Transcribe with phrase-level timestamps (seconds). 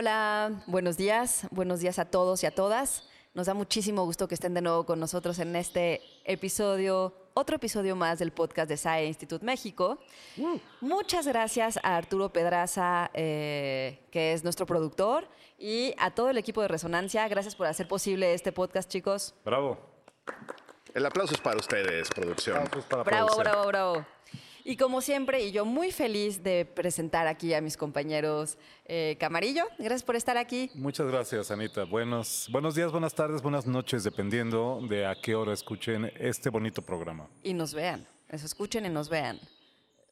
[0.00, 3.06] Hola, buenos días, buenos días a todos y a todas.
[3.34, 7.94] Nos da muchísimo gusto que estén de nuevo con nosotros en este episodio, otro episodio
[7.96, 9.98] más del podcast de SAE Institute México.
[10.80, 15.28] Muchas gracias a Arturo Pedraza, eh, que es nuestro productor,
[15.58, 17.28] y a todo el equipo de Resonancia.
[17.28, 19.34] Gracias por hacer posible este podcast, chicos.
[19.44, 19.76] Bravo.
[20.94, 22.64] El aplauso es para ustedes, producción.
[22.88, 23.38] Para Bravo, producción.
[23.44, 24.06] bravo, bravo.
[24.70, 29.64] Y como siempre, y yo muy feliz de presentar aquí a mis compañeros eh, Camarillo.
[29.78, 30.70] Gracias por estar aquí.
[30.74, 31.82] Muchas gracias, Anita.
[31.82, 36.82] Buenos, buenos días, buenas tardes, buenas noches, dependiendo de a qué hora escuchen este bonito
[36.82, 37.28] programa.
[37.42, 38.06] y nos vean.
[38.30, 39.40] Nos escuchen y nos vean.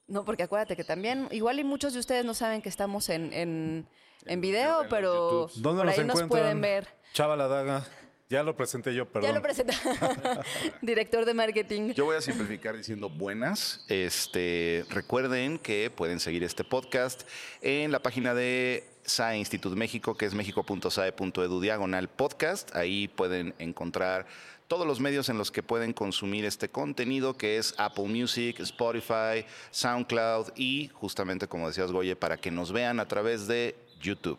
[0.09, 3.33] No, porque acuérdate que también, igual y muchos de ustedes no saben que estamos en,
[3.33, 3.87] en,
[4.27, 6.89] en video, pero ¿Dónde por nos ahí nos pueden ver.
[7.13, 7.87] Chava la daga.
[8.31, 9.31] Ya lo presenté yo, perdón.
[9.31, 9.73] Ya lo presenta.
[10.83, 11.95] Director de marketing.
[11.95, 13.87] Yo voy a simplificar diciendo buenas.
[13.89, 17.23] Este, recuerden que pueden seguir este podcast
[17.63, 22.77] en la página de SAE Instituto México, que es mexico.sae.edu diagonal podcast.
[22.77, 24.27] Ahí pueden encontrar
[24.67, 29.47] todos los medios en los que pueden consumir este contenido, que es Apple Music, Spotify,
[29.71, 34.39] SoundCloud y justamente, como decías, Goye, para que nos vean a través de YouTube.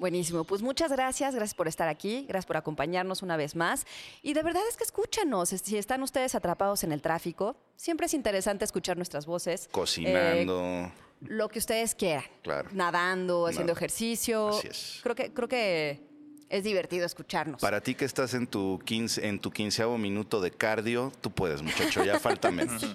[0.00, 0.44] Buenísimo.
[0.44, 1.34] Pues muchas gracias.
[1.34, 2.24] Gracias por estar aquí.
[2.26, 3.86] Gracias por acompañarnos una vez más.
[4.22, 5.50] Y de verdad es que escúchanos.
[5.50, 9.68] Si están ustedes atrapados en el tráfico, siempre es interesante escuchar nuestras voces.
[9.70, 10.58] Cocinando.
[10.62, 10.92] Eh,
[11.26, 12.24] lo que ustedes quieran.
[12.42, 12.70] Claro.
[12.72, 13.78] Nadando, haciendo Nada.
[13.78, 14.48] ejercicio.
[14.48, 15.00] Así es.
[15.02, 16.00] Creo que, creo que
[16.48, 17.60] es divertido escucharnos.
[17.60, 21.60] Para ti que estás en tu, 15, en tu quinceavo minuto de cardio, tú puedes,
[21.60, 22.86] muchacho, ya falta menos.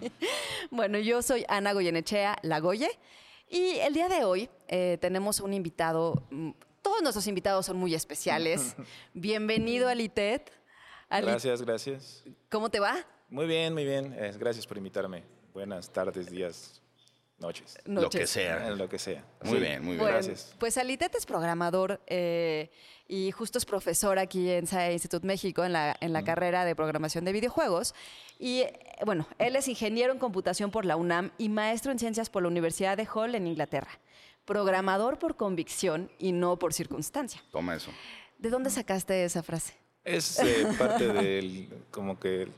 [0.72, 2.90] Bueno, yo soy Ana Goyenechea Lagoye
[3.48, 6.50] y el día de hoy eh, tenemos un invitado, mm,
[6.86, 8.76] todos nuestros invitados son muy especiales.
[9.16, 10.52] Bienvenido al ITET.
[11.10, 12.24] Ali- Gracias, gracias.
[12.52, 12.98] ¿Cómo te va?
[13.28, 14.14] Muy bien, muy bien.
[14.16, 15.24] Eh, gracias por invitarme.
[15.52, 16.84] Buenas tardes, días,
[17.40, 17.80] noches.
[17.86, 18.22] Lo Noches.
[18.22, 18.68] que sea.
[18.68, 19.26] Eh, Lo que sea.
[19.44, 19.98] Muy bien, muy bien.
[19.98, 20.54] Bueno, Gracias.
[20.60, 22.70] Pues Alitet es programador eh,
[23.08, 26.76] y justo es profesor aquí en SAE Institute México en la, en la carrera de
[26.76, 27.96] programación de videojuegos.
[28.38, 28.64] Y
[29.08, 32.50] bueno, él es ingeniero en computación por la UNAM y maestro en ciencias por la
[32.50, 34.00] Universidad de Hull en Inglaterra.
[34.46, 37.42] Programador por convicción y no por circunstancia.
[37.52, 37.92] Toma eso.
[38.38, 39.74] ¿De dónde sacaste esa frase?
[40.04, 42.52] Es eh, parte del, como que el,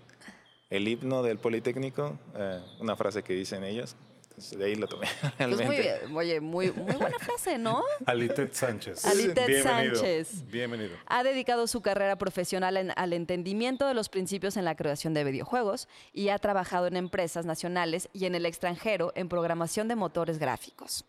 [0.69, 3.95] el himno del Politécnico, eh, una frase que dicen ellos.
[4.23, 5.65] Entonces, de ahí lo tomé Pues realmente.
[5.65, 7.81] muy bien, oye, muy, muy buena frase, ¿no?
[8.05, 9.05] Alitet Sánchez.
[9.05, 9.95] Alitet Bienvenido.
[9.95, 10.47] Sánchez.
[10.51, 10.95] Bienvenido.
[11.07, 15.23] Ha dedicado su carrera profesional en- al entendimiento de los principios en la creación de
[15.23, 20.37] videojuegos y ha trabajado en empresas nacionales y en el extranjero en programación de motores
[20.37, 21.05] gráficos.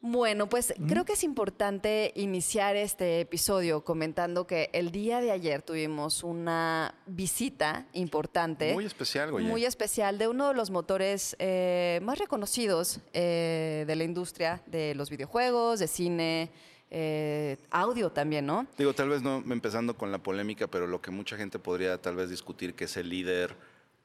[0.00, 5.60] Bueno, pues creo que es importante iniciar este episodio comentando que el día de ayer
[5.62, 8.74] tuvimos una visita importante.
[8.74, 9.44] Muy especial, Goye.
[9.44, 14.94] Muy especial de uno de los motores eh, más reconocidos eh, de la industria de
[14.94, 16.52] los videojuegos, de cine,
[16.92, 18.68] eh, audio también, ¿no?
[18.78, 22.14] Digo, tal vez no empezando con la polémica, pero lo que mucha gente podría tal
[22.14, 23.56] vez discutir que es el líder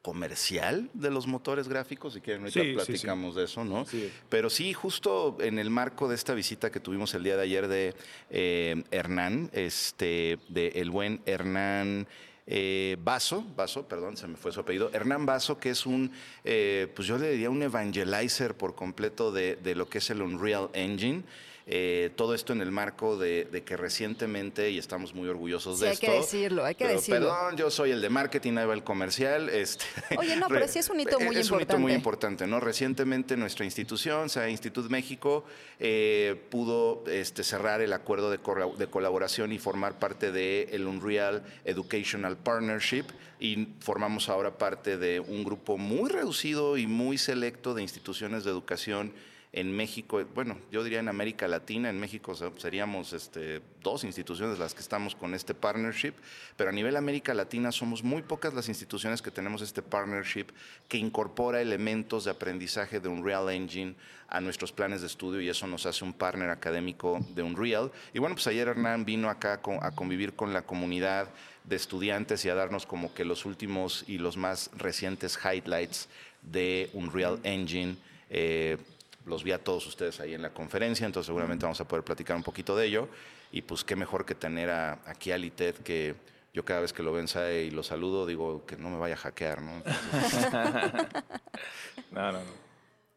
[0.03, 2.85] comercial de los motores gráficos, si quieren ahorita Sí, sí, sí.
[2.85, 3.85] platicamos de eso, ¿no?
[3.85, 4.11] Sí.
[4.29, 7.67] Pero sí, justo en el marco de esta visita que tuvimos el día de ayer
[7.69, 7.95] de
[8.29, 12.05] eh, Hernán, este, de el buen Hernán
[12.45, 16.11] eh, Vaso, Vaso, perdón, se me fue su apellido, Hernán Vaso, que es un,
[16.43, 20.21] eh, pues yo le diría un evangelizer por completo de, de lo que es el
[20.21, 21.23] Unreal Engine.
[21.65, 25.85] Eh, todo esto en el marco de, de que recientemente, y estamos muy orgullosos Sí,
[25.85, 26.17] de hay que esto.
[26.21, 27.19] decirlo, hay que pero decirlo.
[27.29, 29.47] Perdón, yo soy el de marketing, ahí va el comercial.
[29.47, 29.85] Este,
[30.17, 32.43] Oye, no, pero sí es un hito muy es un hito muy importante.
[32.43, 32.59] importante, ¿no?
[32.59, 35.45] Recientemente nuestra institución, o sea, Instituto México,
[35.79, 38.39] eh, pudo este, cerrar el acuerdo de,
[38.77, 43.05] de colaboración y formar parte del el Unreal Educational Partnership
[43.39, 48.51] y formamos ahora parte de un grupo muy reducido y muy selecto de instituciones de
[48.51, 49.13] educación
[49.53, 54.73] en México, bueno, yo diría en América Latina, en México seríamos este, dos instituciones las
[54.73, 56.13] que estamos con este partnership,
[56.57, 60.47] pero a nivel América Latina somos muy pocas las instituciones que tenemos este partnership
[60.87, 63.93] que incorpora elementos de aprendizaje de Unreal Engine
[64.27, 67.91] a nuestros planes de estudio y eso nos hace un partner académico de Unreal.
[68.11, 71.29] Y bueno, pues ayer Hernán vino acá a convivir con la comunidad
[71.63, 76.09] de estudiantes y a darnos como que los últimos y los más recientes highlights
[76.41, 77.97] de Unreal Engine.
[78.31, 78.77] Eh,
[79.25, 82.35] los vi a todos ustedes ahí en la conferencia, entonces seguramente vamos a poder platicar
[82.35, 83.07] un poquito de ello.
[83.51, 86.15] Y pues qué mejor que tener a, aquí a Litet, que
[86.53, 88.97] yo cada vez que lo veo en SAE y lo saludo, digo que no me
[88.97, 89.71] vaya a hackear, ¿no?
[89.77, 90.47] Entonces,
[92.11, 92.63] No, no, no.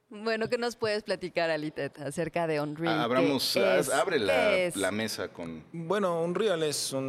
[0.09, 3.01] Bueno, ¿qué nos puedes platicar, Alitet, acerca de Unreal?
[3.01, 4.77] abramos, abre la, ¿Qué es?
[4.77, 5.65] la mesa con...
[5.73, 7.03] Bueno, Unreal es un,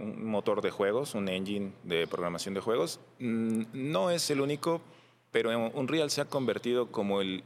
[0.00, 3.00] un motor de juegos, un engine de programación de juegos.
[3.18, 4.80] Mm, No es el único,
[5.30, 7.44] pero Unreal se ha convertido como el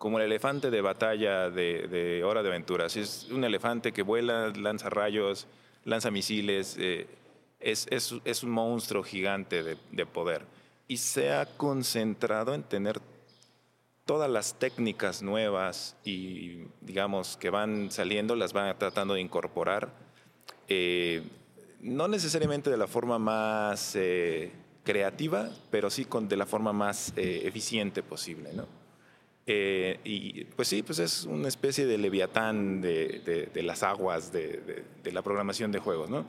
[0.00, 2.96] como el elefante de batalla de, de Hora de Aventuras.
[2.96, 5.46] Es un elefante que vuela, lanza rayos,
[5.84, 7.06] lanza misiles, eh,
[7.60, 10.46] es, es, es, un monstruo gigante de, de, poder.
[10.88, 12.98] Y se ha concentrado en tener
[14.06, 19.90] todas las técnicas nuevas y, digamos, que van saliendo, las van tratando de incorporar.
[20.68, 21.22] Eh,
[21.82, 24.50] no necesariamente de la forma más eh,
[24.82, 28.79] creativa, pero sí con, de la forma más eh, eficiente posible, ¿no?
[29.52, 34.84] Eh, y pues sí, pues es una especie de leviatán de, de, las aguas de,
[35.02, 36.24] de, la programación de juegos, ¿no?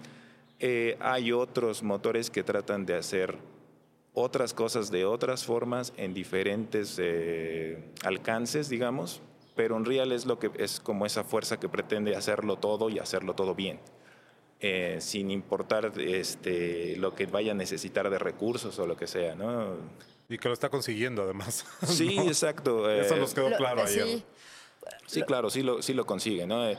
[0.59, 3.37] Eh, hay otros motores que tratan de hacer
[4.15, 9.21] otras cosas de otras formas en diferentes eh, alcances, digamos,
[9.55, 13.35] pero Unreal es lo que es como esa fuerza que pretende hacerlo todo y hacerlo
[13.35, 13.79] todo bien.
[14.61, 19.35] Eh, sin importar este, lo que vaya a necesitar de recursos o lo que sea,
[19.35, 19.75] ¿no?
[20.31, 21.65] Y que lo está consiguiendo además.
[21.85, 22.89] Sí, exacto.
[22.89, 24.07] Eso nos quedó claro ayer.
[24.07, 24.23] Sí,
[25.05, 26.65] sí, claro, sí lo, sí lo consigue, ¿no?
[26.67, 26.77] Eh,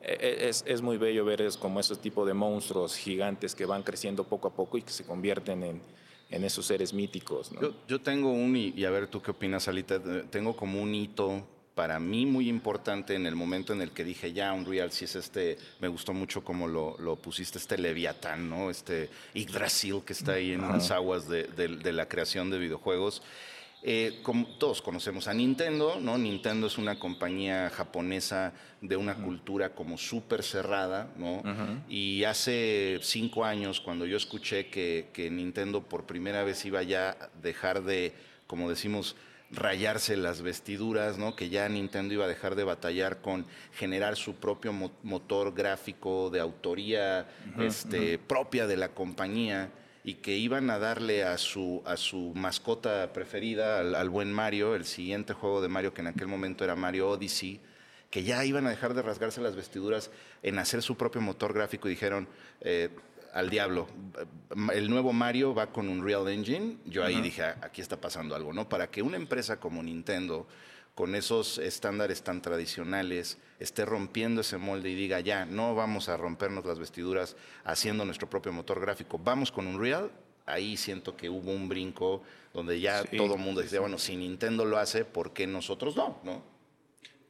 [0.00, 4.24] es, es, muy bello ver es como ese tipo de monstruos gigantes que van creciendo
[4.24, 5.82] poco a poco y que se convierten en,
[6.30, 7.52] en esos seres míticos.
[7.52, 7.60] ¿no?
[7.60, 10.00] Yo, yo, tengo un, y a ver tú qué opinas, Alita,
[10.30, 14.32] tengo como un hito para mí muy importante en el momento en el que dije,
[14.32, 18.70] ya, Unreal, si es este, me gustó mucho como lo, lo pusiste, este Leviatán, ¿no?
[18.70, 23.22] Este Yggdrasil que está ahí en las aguas de, de, de, la creación de videojuegos.
[23.86, 26.16] Eh, como todos conocemos a Nintendo, ¿no?
[26.16, 29.24] Nintendo es una compañía japonesa de una uh -huh.
[29.24, 31.40] cultura como súper cerrada, ¿no?
[31.40, 31.82] Uh -huh.
[31.88, 37.10] Y hace cinco años, cuando yo escuché que, que Nintendo por primera vez iba ya
[37.10, 38.14] a dejar de,
[38.46, 39.16] como decimos,
[39.54, 41.36] rayarse las vestiduras, ¿no?
[41.36, 46.30] que ya Nintendo iba a dejar de batallar con generar su propio mo motor gráfico
[46.30, 48.18] de autoría uh -huh, este, uh -huh.
[48.18, 49.70] propia de la compañía
[50.04, 54.74] y que iban a darle a su, a su mascota preferida, al, al, buen Mario,
[54.74, 57.60] el siguiente juego de Mario que en aquel momento era Mario Odyssey,
[58.10, 60.10] que ya iban a dejar de rasgarse las vestiduras
[60.42, 62.28] en hacer su propio motor gráfico y dijeron...
[62.60, 62.90] Eh,
[63.34, 63.88] al diablo.
[64.72, 66.78] El nuevo Mario va con un Real Engine.
[66.86, 67.22] Yo ahí uh -huh.
[67.22, 68.68] dije, aquí está pasando algo, ¿no?
[68.68, 70.46] Para que una empresa como Nintendo,
[70.94, 76.16] con esos estándares tan tradicionales, esté rompiendo ese molde y diga, ya, no vamos a
[76.16, 80.10] rompernos las vestiduras haciendo nuestro propio motor gráfico, vamos con un Real.
[80.46, 82.22] Ahí siento que hubo un brinco
[82.52, 85.96] donde ya sí, todo el mundo dice, bueno, si Nintendo lo hace, ¿por qué nosotros
[85.96, 86.18] no?
[86.22, 86.42] ¿no?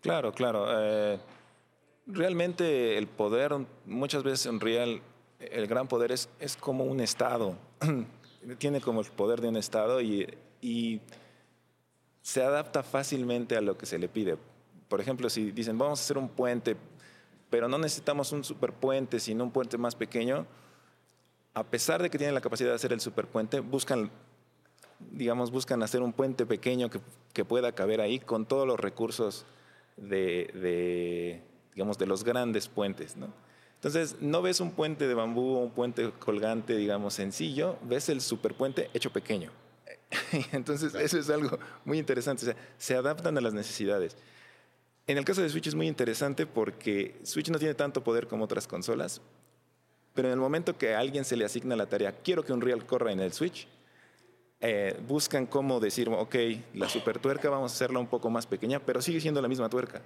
[0.03, 0.67] Claro, claro.
[0.69, 1.19] Eh,
[2.07, 3.55] realmente el poder,
[3.87, 5.01] muchas veces en Real
[5.53, 7.57] el gran poder es, como un Estado,
[8.59, 11.01] tiene como el poder de un Estado y,
[12.23, 14.39] se adapta fácilmente a lo que se le pide.
[14.89, 16.75] Por ejemplo, si dicen, vamos a hacer un puente,
[17.51, 20.47] pero no necesitamos un superpuente, sino un puente más pequeño,
[21.53, 24.11] a pesar de que tienen la capacidad de hacer el superpuente, buscan,
[24.99, 26.99] digamos, buscan hacer un puente pequeño que,
[27.35, 29.45] que pueda caber ahí con todos los recursos
[29.99, 31.43] de, de
[31.75, 33.29] digamos, de los grandes puentes, ¿no?
[33.85, 38.23] Entonces, no ves un puente de bambú o un puente colgante, digamos, sencillo, ves el
[38.23, 39.51] superpuente hecho pequeño.
[40.53, 42.45] Entonces, eso es algo muy interesante.
[42.45, 44.17] O sea, se adaptan a las necesidades.
[45.07, 48.45] En el caso de Switch es muy interesante porque Switch no tiene tanto poder como
[48.45, 49.21] otras consolas,
[50.15, 52.63] pero en el momento que a alguien se le asigna la tarea, quiero que un
[52.63, 53.69] Real corra en el Switch,
[54.63, 56.37] eh, buscan cómo decir, ok,
[56.73, 59.69] la super tuerca vamos a hacerla un poco más pequeña, pero sigue siendo la misma
[59.69, 60.01] tuerca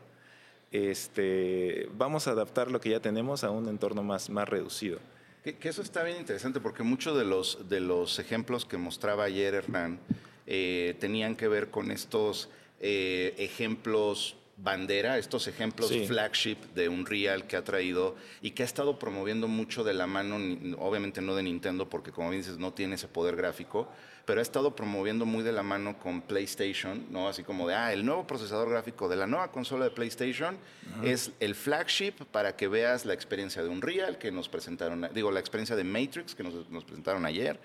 [0.72, 4.98] este, vamos a adaptar lo que ya tenemos a un entorno más, más reducido.
[5.42, 9.24] Que, que eso está bien interesante porque muchos de los, de los ejemplos que mostraba
[9.24, 10.00] ayer Hernán
[10.46, 12.48] eh, tenían que ver con estos
[12.80, 16.06] eh, ejemplos bandera, estos ejemplos sí.
[16.06, 20.36] flagship de Unreal que ha traído y que ha estado promoviendo mucho de la mano,
[20.78, 23.88] obviamente no de Nintendo, porque como bien dices, no tiene ese poder gráfico,
[24.28, 27.28] pero ha estado promoviendo muy de la mano con PlayStation, ¿no?
[27.28, 30.58] Así como de, ah, el nuevo procesador gráfico de la nueva consola de PlayStation
[31.02, 35.40] es el flagship para que veas la experiencia de Unreal que nos presentaron, digo, la
[35.40, 37.58] experiencia de Matrix que nos, nos presentaron ayer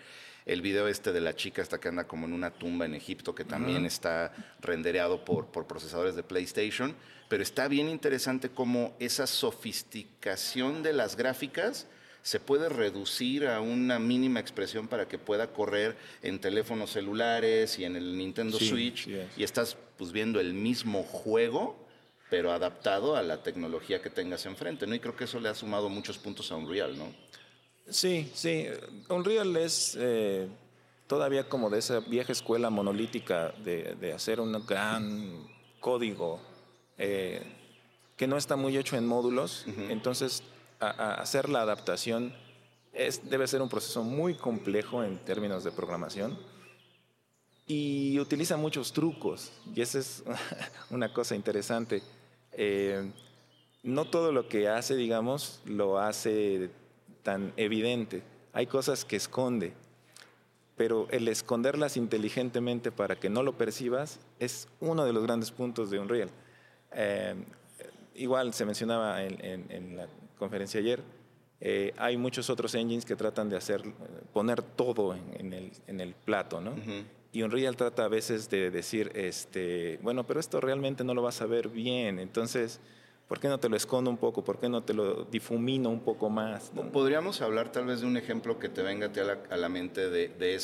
[0.46, 3.36] el video este de la chica esta que anda como en una tumba en Egipto,
[3.36, 3.88] que también uh -huh.
[3.88, 6.96] está rendereado por, por procesadores de PlayStation,
[7.27, 11.88] pero está bien interesante cómo esa sofisticación de las gráficas
[12.24, 17.84] se puede reducir a una mínima expresión para que pueda correr en teléfonos celulares y
[17.84, 21.84] en el Nintendo sí, Switch y estás pues viendo el mismo juego
[22.30, 24.96] pero adaptado a la tecnología que tengas enfrente, ¿no?
[24.96, 27.13] Y creo que eso le ha sumado muchos puntos a Unreal, ¿no?
[27.88, 28.65] Sí, sí.
[29.08, 30.48] Unreal es eh,
[31.06, 35.48] todavía como de esa vieja escuela monolítica de, de hacer un gran
[35.80, 36.42] código
[36.98, 37.44] eh,
[38.15, 39.65] que no está muy hecho en módulos.
[39.68, 39.92] Uh -huh.
[39.92, 40.42] Entonces,
[40.90, 42.34] hacer la adaptación
[42.94, 46.38] es, debe ser un proceso muy complejo en términos de programación.
[47.66, 50.24] y utiliza muchos trucos, y esa es
[50.90, 52.04] una cosa interesante.
[52.52, 53.10] Eh,
[53.84, 56.70] no todo lo que hace, digamos, lo hace
[57.24, 58.24] tan evidente.
[58.54, 59.74] Hay cosas que esconde,
[60.78, 65.90] pero el esconderlas inteligentemente para que no lo percibas es uno de los grandes puntos
[65.90, 66.30] de Unreal.
[66.94, 67.36] Eh,
[68.16, 70.08] igual se mencionaba en, la
[70.44, 71.02] conferencia ayer,
[71.62, 73.82] eh, hay muchos otros engines que tratan de hacer,
[74.34, 76.76] poner todo en, el, plato, ¿no?
[77.32, 81.42] Y Unreal trata a veces de decir, este, bueno, pero esto realmente no lo vas
[81.42, 82.82] a ver bien, entonces,
[83.30, 84.44] ¿por qué no te lo escondo un poco?
[84.44, 86.74] ¿Por qué no te lo difumino un poco más?
[86.92, 90.10] Podríamos hablar tal vez de un ejemplo que te venga a la, a la mente
[90.10, 90.56] de, de,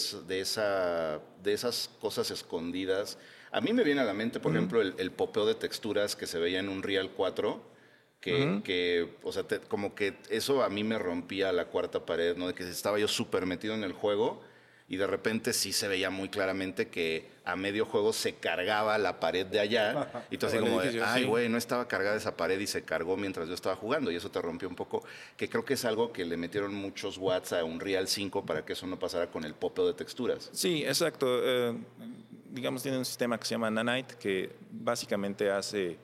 [0.42, 3.18] esa, de esas cosas escondidas.
[3.52, 6.38] A mí me viene a la mente, por ejemplo, el, popeo de texturas que se
[6.38, 7.79] veía en Unreal 4.
[8.20, 12.48] Que, que, o sea, como que eso a mí me rompía la cuarta pared, ¿no?
[12.48, 14.42] De que estaba yo súper metido en el juego
[14.90, 19.20] y de repente sí se veía muy claramente que a medio juego se cargaba la
[19.20, 22.66] pared de allá y tú así como ay güey, no estaba cargada esa pared y
[22.66, 25.04] se cargó mientras yo estaba jugando y eso te rompió un poco,
[25.38, 28.66] que creo que es algo que le metieron muchos watts a un Real 5 para
[28.66, 30.50] que eso no pasara con el popeo de texturas.
[30.54, 31.28] Sí, exacto.
[31.44, 31.78] Eh,
[32.50, 35.98] digamos, tiene un sistema que se llama Nanite que básicamente hace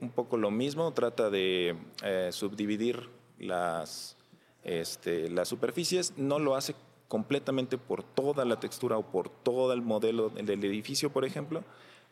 [0.00, 3.08] un poco lo mismo, trata de eh, subdividir
[3.38, 4.16] las,
[4.62, 6.74] este, las superficies, no lo hace
[7.08, 11.62] completamente por toda la textura o por todo el modelo del edificio, por ejemplo.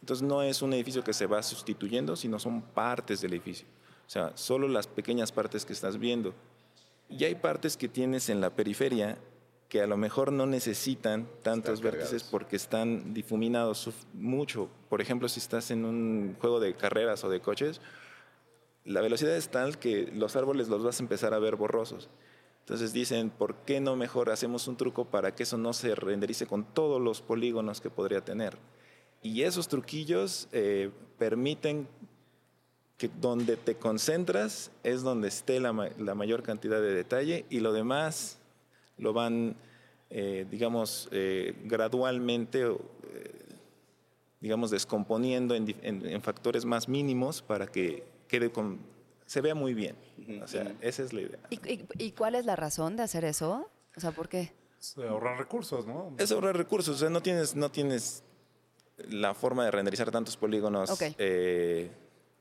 [0.01, 3.67] Entonces no es un edificio que se va sustituyendo, sino son partes del edificio.
[4.07, 6.35] O sea, solo las pequeñas partes que estás viendo.
[7.09, 9.19] Y hay partes que tienes en la periferia
[9.73, 14.69] que a lo mejor no necesitan tantos vértices porque están difuminados mucho.
[14.91, 17.81] Por ejemplo, si estás en un juego de carreras o de coches,
[18.85, 22.11] la velocidad es tal que los árboles los vas a empezar a ver borrosos.
[22.61, 26.47] Entonces dicen, ¿por qué no mejor hacemos un truco para que eso no se renderice
[26.47, 28.59] con todos los polígonos que podría tener?
[29.23, 31.89] Y esos truquillos eh, permiten
[32.99, 38.39] que donde te concentras es donde esté la, mayor cantidad de detalle y lo demás
[38.99, 39.57] lo van,
[40.11, 42.67] eh, digamos, eh, gradualmente,
[44.41, 48.81] digamos, descomponiendo en, en, factores más mínimos para que quede con,
[49.27, 49.97] se vea muy bien.
[50.43, 51.39] O sea, esa es la idea.
[51.99, 53.71] ¿Y, cuál es la razón de hacer eso?
[53.97, 54.53] O sea, ¿por qué?
[54.81, 56.13] Es ahorrar recursos, ¿no?
[56.19, 56.97] Es ahorrar recursos.
[56.97, 58.25] O sea, no tienes, no tienes
[59.09, 61.91] la forma de renderizar tantos polígonos eh,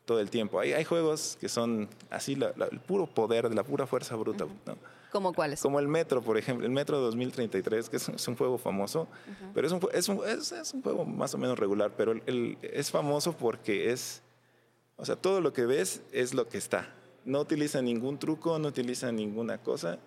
[0.06, 0.60] todo el tiempo.
[0.60, 4.46] Hay, hay juegos que son así, el puro poder, de la pura fuerza bruta.
[4.66, 4.78] ¿no?
[5.12, 5.62] ¿Cómo cuáles?
[5.62, 6.66] Como el Metro, por ejemplo.
[6.66, 9.08] El Metro 2033, que es, un juego famoso,
[9.54, 12.92] pero es un, es, un, es, un, juego más o menos regular, pero el, es
[12.92, 14.24] famoso porque es
[15.02, 16.94] o sea, todo lo que ves es lo que está.
[17.26, 19.98] No utiliza ningún truco, no utiliza ninguna cosa.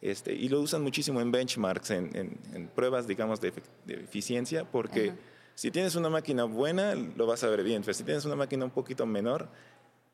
[0.00, 3.52] Este, y lo usan muchísimo en benchmarks, en, pruebas, digamos, de,
[3.86, 5.12] eficiencia, porque
[5.54, 7.82] si tienes una máquina buena, lo vas a ver bien.
[7.82, 9.48] Pero si tienes una máquina un poquito menor,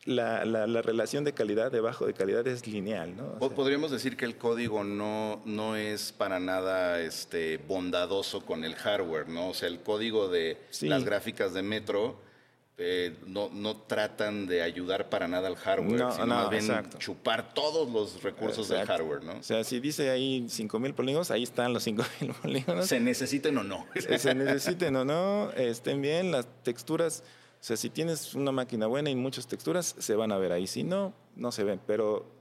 [0.04, 3.16] la, relación de calidad, de bajo de calidad, es lineal.
[3.16, 3.38] ¿no?
[3.38, 9.28] Podríamos decir que el código no, no es para nada este, bondadoso con el hardware,
[9.28, 9.48] ¿no?
[9.48, 12.26] O sea, el código de las gráficas de Metro
[12.78, 17.90] eh, no, no tratan de ayudar para nada al hardware, sino más bien chupar todos
[17.90, 19.38] los recursos del hardware, ¿no?
[19.38, 22.86] O sea, si dice ahí 5.000 polígonos, ahí están los 5.000 polígonos.
[22.86, 23.86] Se necesiten o no.
[24.18, 27.24] Se necesiten o no, estén bien, las texturas,
[27.60, 30.66] o sea, si tienes una máquina buena y muchas texturas, se van a ver ahí,
[30.66, 32.36] si no, no se ven, pero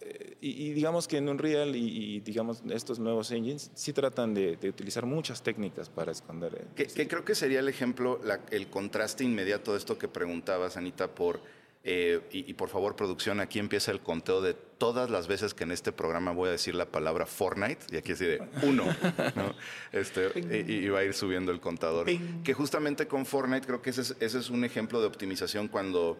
[0.00, 4.56] eh, y, digamos que en Unreal y, y, digamos estos nuevos engines sí tratan de,
[4.68, 6.68] utilizar muchas técnicas para esconder.
[6.76, 8.20] Eh, que, creo que sería el ejemplo,
[8.50, 11.40] el contraste inmediato de esto que preguntabas, Anita, por
[11.84, 15.70] eh, y, por favor, producción, aquí empieza el conteo de todas las veces que en
[15.70, 18.84] este programa voy a decir la palabra Fortnite, y aquí así de uno,
[19.92, 20.30] este,
[20.66, 22.06] y, va a ir subiendo el contador.
[22.44, 26.18] Que justamente con Fortnite creo que ese es, ese es un ejemplo de optimización cuando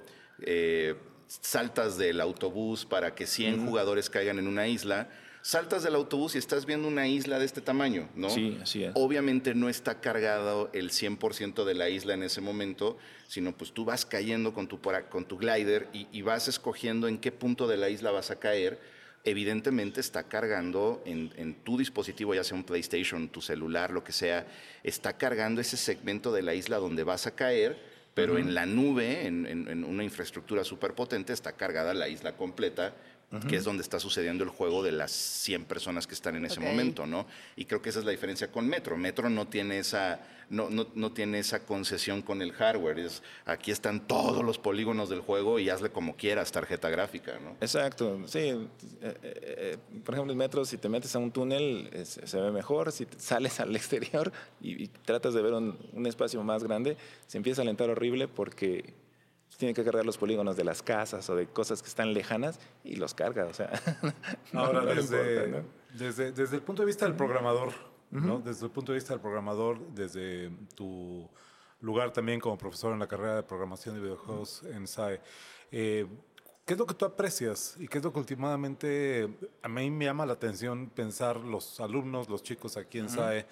[1.29, 5.11] saltas del autobús para que 100 jugadores caigan en una isla,
[5.49, 8.29] saltas del autobús y estás viendo una isla de este tamaño, ¿no?
[8.29, 8.93] Sí, así es.
[8.93, 13.87] Obviamente no está cargado el 100% de la isla en ese momento, sino pues tú
[13.87, 14.79] vas cayendo con tu,
[15.09, 18.79] con tu glider y, vas escogiendo en qué punto de la isla vas a caer.
[19.25, 24.47] Evidentemente está cargando en, tu dispositivo, ya sea un PlayStation, tu celular, lo que sea,
[24.83, 29.29] está cargando ese segmento de la isla donde vas a caer pero en la nube,
[29.29, 32.93] en, una infraestructura súper potente, está cargada la isla completa
[33.49, 36.61] que es donde está sucediendo el juego de las 100 personas que están en ese
[36.61, 37.27] momento, ¿no?
[37.57, 38.97] Y creo que esa es la diferencia con Metro.
[38.97, 42.99] Metro no tiene esa, no, no, no tiene esa concesión con el hardware.
[43.01, 47.51] Es, aquí están todos los polígonos del juego y hazle como quieras, tarjeta gráfica, ¿no?
[47.61, 48.39] Exacto, sí.
[48.39, 48.67] eh,
[49.03, 52.51] eh, eh, por ejemplo, el metro, si te metes a un túnel, eh, se ve
[52.51, 52.93] mejor.
[52.93, 54.33] Si sales al exterior
[54.63, 58.27] y, y tratas de ver un, un espacio más grande, se empieza a alentar horrible
[58.27, 58.95] porque
[59.57, 62.97] tiene que cargar los polígonos de las casas o de cosas que están lejanas y
[62.97, 63.71] los carga, o sea.
[64.53, 65.99] no- Ahora, no desde, importa, ¿no?
[65.99, 67.73] desde, desde el punto de vista del programador,
[68.11, 68.39] ¿no?
[68.41, 71.29] Desde el punto de vista del programador, desde tu
[71.81, 75.21] lugar también como profesor en la carrera de programación de videojuegos en SAE,
[75.73, 76.07] eh,
[76.65, 79.29] ¿qué es lo que tú aprecias y qué es lo que últimamente
[79.63, 83.47] a mí me llama la atención pensar los alumnos, los chicos aquí en SAE?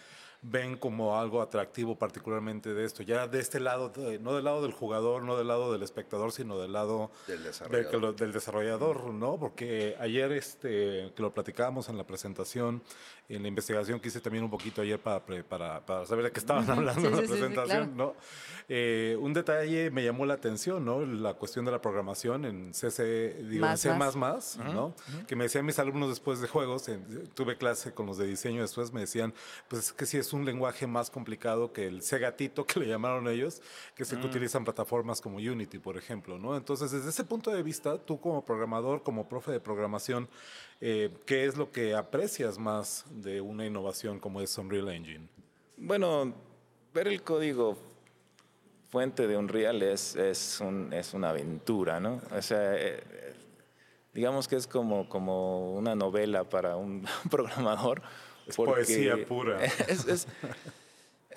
[0.48, 4.62] Ven como algo atractivo particularmente de esto, ya de este lado, de- no del lado
[4.62, 7.10] del jugador, no del lado del espectador, sino del lado
[7.42, 8.14] desarrollador.
[8.16, 9.38] del desarrollador, ¿no?
[9.38, 12.82] Porque ayer este, que lo platicábamos en la presentación,
[13.28, 16.38] en la investigación que hice también un poquito ayer para, para, para saber de qué
[16.40, 18.14] estaban hablando Sí, en la sí, sí, sí, presentación, ¿no?
[18.68, 21.04] Eh, un detalle me llamó la atención, ¿no?
[21.04, 24.58] La cuestión de la programación en CC, digo, Más, en C++, más.
[24.58, 24.94] ¿no?
[25.26, 28.62] Que me decían mis alumnos después de juegos, en- tuve clase con los de diseño
[28.62, 29.34] después, me decían,
[29.68, 32.86] pues es que sí es un lenguaje más complicado que el C gatito que le
[32.86, 33.62] llamaron ellos,
[33.94, 36.56] que es el que utilizan plataformas como Unity, por ejemplo, ¿no?
[36.56, 40.28] Entonces, desde ese punto de vista, tú como programador, como profe de programación,
[40.80, 45.28] eh, ¿qué es lo que aprecias más de una innovación como es Unreal Engine?
[45.76, 46.34] Bueno,
[46.94, 47.76] ver el código
[48.90, 52.20] fuente de Unreal es, es, un- es una aventura, ¿no?
[52.30, 53.34] O sea, eh, eh,
[54.14, 58.02] digamos que es como, como una novela para un programador.
[58.46, 59.64] Es poesía pura.
[59.88, 60.26] Es, es-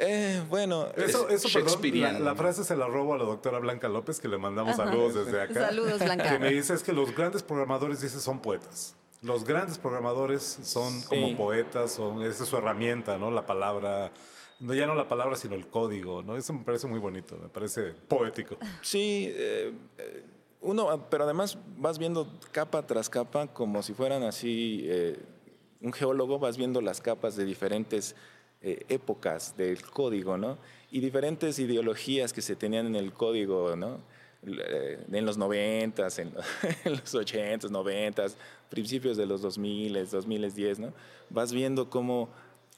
[0.01, 3.60] eh, bueno, Eso, Es eso perdón, la, la frase se la robo a la doctora
[3.60, 5.67] Blanca López, que le mandamos saludos desde acá.
[5.67, 6.29] Saludos, Blanca.
[6.31, 8.96] Que me dice es que los grandes programadores, dice, son poetas.
[9.22, 13.32] Los grandes programadores son como poetas, son, esa es su herramienta, ¿no?
[13.32, 14.12] La palabra,
[14.60, 16.38] no ya no la palabra, sino el código, ¿no?
[16.38, 18.58] Eso me parece muy bonito, me parece poético.
[18.82, 19.74] Sí, eh,
[20.62, 25.18] uno, pero además vas viendo capa tras capa como si fueran así, eh,
[25.82, 28.15] un geólogo, vas viendo las capas de diferentes
[28.62, 30.58] eh, épocas del código, ¿no?
[30.91, 34.00] Y diferentes ideologías que se tenían en el código, ¿no?
[34.43, 36.34] En los 90, en,
[36.86, 38.26] en los 80, 90,
[38.69, 40.93] principios de los 2000, 2010, ¿no?
[41.29, 42.29] Vas viendo cómo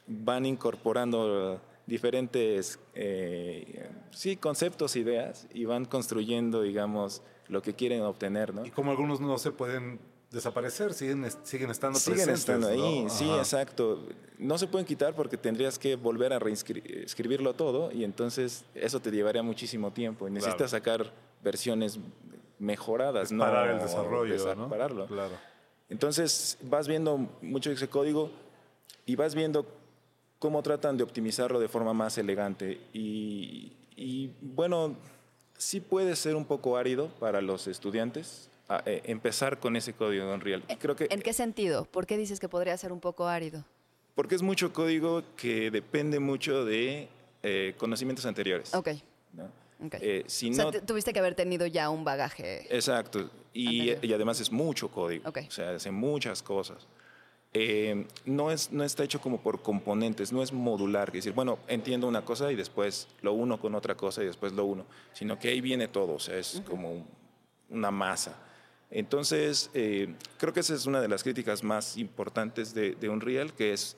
[0.07, 8.53] van incorporando diferentes eh, sí, conceptos, ideas y van construyendo, digamos, lo que quieren obtener,
[8.53, 8.65] ¿no?
[8.65, 9.99] Y como algunos no se pueden
[10.31, 12.39] desaparecer, siguen, siguen estando Siguen presentes.
[12.39, 13.09] estando ahí, ¿no?
[13.09, 14.07] sí, exacto.
[14.37, 19.11] No se pueden quitar porque tendrías que volver a reescribirlo todo y entonces eso te
[19.11, 20.27] llevaría muchísimo tiempo.
[20.27, 21.11] Y necesitas sacar
[21.43, 21.99] versiones
[22.59, 24.69] mejoradas, no Parar el desarrollo, desa- ¿no?
[24.69, 25.07] pararlo.
[25.07, 25.33] Claro.
[25.91, 28.31] Entonces vas viendo mucho ese código
[29.05, 29.65] y vas viendo
[30.39, 32.79] cómo tratan de optimizarlo de forma más elegante.
[32.93, 34.95] Y, y, bueno,
[35.57, 40.25] sí puede ser un poco árido para los estudiantes a, eh, empezar con ese código
[40.25, 40.63] de Unreal.
[40.69, 41.85] Y Creo que ¿En qué sentido?
[41.85, 43.63] ¿Por qué dices que podría ser un poco árido?
[44.15, 47.07] porque es mucho código que depende mucho de
[47.43, 48.73] eh, conocimientos anteriores.
[48.75, 48.89] Ok.
[49.33, 49.45] ¿no?
[49.85, 49.95] ok.
[50.01, 52.67] Eh, si o sea, no- te- tuviste que haber tenido ya un bagaje.
[52.75, 53.29] Exacto.
[53.53, 55.27] Y, y además es mucho código.
[55.29, 55.39] Ok.
[55.47, 56.87] O sea, hace muchas cosas.
[57.53, 61.09] Eh, no, es, no está hecho como por componentes, no es modular.
[61.09, 64.53] Es decir, bueno, entiendo una cosa y después lo uno con otra cosa y después
[64.53, 64.85] lo uno.
[65.13, 66.13] Sino que ahí viene todo.
[66.13, 67.07] O sea, es como un-
[67.69, 68.37] una masa.
[68.89, 73.53] Entonces, eh, creo que esa es una de las críticas más importantes de, de Unreal,
[73.53, 73.97] que es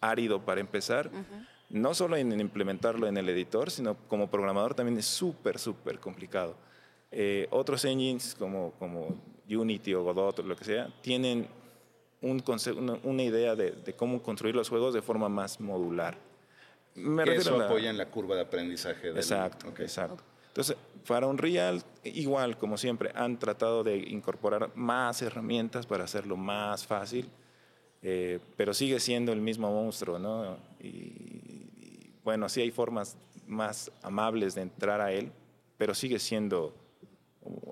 [0.00, 1.10] árido para empezar.
[1.70, 6.56] No solo en implementarlo en el editor, sino como programador también es súper, súper complicado.
[7.16, 9.14] Eh, otros engines como, como
[9.48, 11.46] Unity o Godot o lo que sea, tienen
[12.20, 12.42] un
[12.76, 16.16] una, una idea de, de cómo construir los juegos de forma más modular.
[16.96, 19.08] Me Que eso a la- apoya en la curva de aprendizaje.
[19.08, 19.80] del- Exacto, Ok.
[19.80, 20.24] exacto.
[20.48, 26.84] Entonces, para Unreal, igual, como siempre, han tratado de incorporar más herramientas para hacerlo más
[26.86, 27.28] fácil,
[28.02, 30.56] eh, pero sigue siendo el mismo monstruo, ¿no?
[30.80, 35.30] Y, y, bueno, sí hay formas más amables de entrar a él,
[35.76, 36.74] pero sigue siendo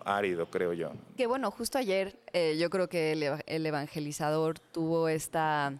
[0.04, 0.92] árido, creo yo.
[1.16, 5.72] Que bueno, justo ayer eh, yo creo que el, eva- el evangelizador tuvo esta,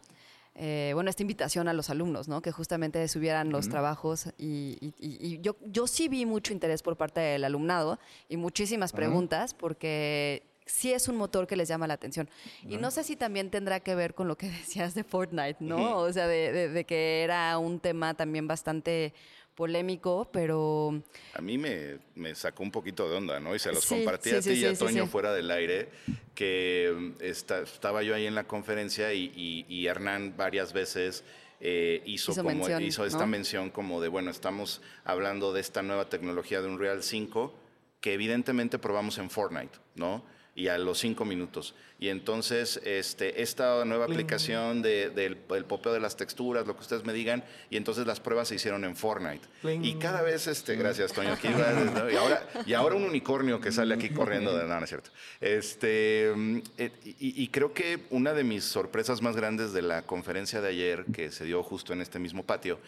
[0.55, 2.43] eh, bueno, esta invitación a los alumnos, ¿no?
[2.43, 6.83] Que justamente subieran los trabajos y, y- y- y yo, yo sí vi mucho interés
[6.83, 11.87] por parte del alumnado y muchísimas preguntas porque sí es un motor que les llama
[11.89, 12.31] la atención.
[12.69, 15.99] Y no sé si también tendrá que ver con lo que decías de Fortnite, ¿no?
[15.99, 19.13] O sea, de, de- de que era un tema también bastante
[19.55, 21.03] polémico, pero...
[21.35, 23.55] A mí me, me, sacó un poquito de onda, ¿no?
[23.55, 25.89] Y se los Sí, compartí sí, a ti sí, y a Toño fuera del aire,
[26.35, 31.25] que mm, esta- estaba yo ahí en la conferencia y, y- y Hernán varias veces
[31.61, 33.27] eh, hizo, Hizo como, mención, hizo esta ¿no?
[33.29, 37.55] mención como de, bueno, estamos hablando de esta nueva tecnología de Unreal 5
[38.01, 40.25] que evidentemente probamos en Fortnite, ¿no?
[40.55, 41.75] Y a los cinco minutos.
[41.99, 46.83] Y entonces, este, esta nueva aplicación de- del el popeo de las texturas, lo que
[46.83, 49.47] ustedes me digan, y entonces las pruebas se hicieron en Fortnite.
[49.83, 52.11] Y cada vez, este, gracias, Toño, aquí ¿no?
[52.11, 55.11] y, ahora, y ahora un unicornio que sale aquí corriendo de no, no es cierto.
[55.41, 56.33] Este,
[56.77, 60.69] eh, y, y creo que una de mis sorpresas más grandes de la conferencia de
[60.69, 62.79] ayer, que se dio justo en este mismo patio,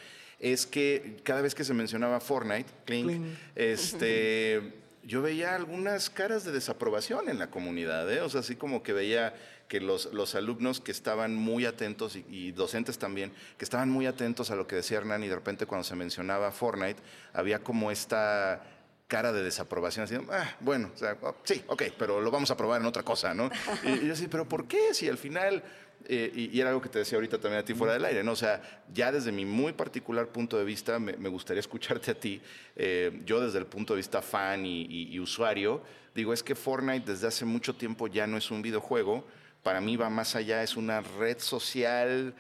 [0.40, 3.22] es que cada vez que se mencionaba Fortnite, clink,
[3.54, 4.72] este,
[5.06, 8.20] yo veía algunas caras de desaprobación en la comunidad, ¿eh?
[8.20, 9.34] o sea, así como que veía
[9.68, 14.50] que los, los alumnos que estaban muy atentos y, docentes también, que estaban muy atentos
[14.50, 17.00] a lo que decía Hernán y de repente cuando se mencionaba Fortnite,
[17.32, 18.62] había como esta
[19.08, 22.56] cara de desaprobación, así, ah, bueno, o sea, oh, sí, ok, pero lo vamos a
[22.56, 23.50] probar en otra cosa, ¿no?
[23.84, 24.94] Y, y yo así, pero ¿por qué?
[24.94, 25.62] Si al final,
[26.08, 28.22] eh, y, y era algo que te decía ahorita también a ti fuera del aire,
[28.22, 28.32] ¿no?
[28.32, 28.60] O sea,
[28.92, 32.40] ya desde mi muy particular punto de vista, me, me gustaría escucharte a ti,
[32.76, 35.82] eh, yo desde el punto de vista fan y, y- y usuario,
[36.14, 39.26] digo, es que Fortnite desde hace mucho tiempo ya no es un videojuego,
[39.62, 42.34] para mí va más allá, es una red social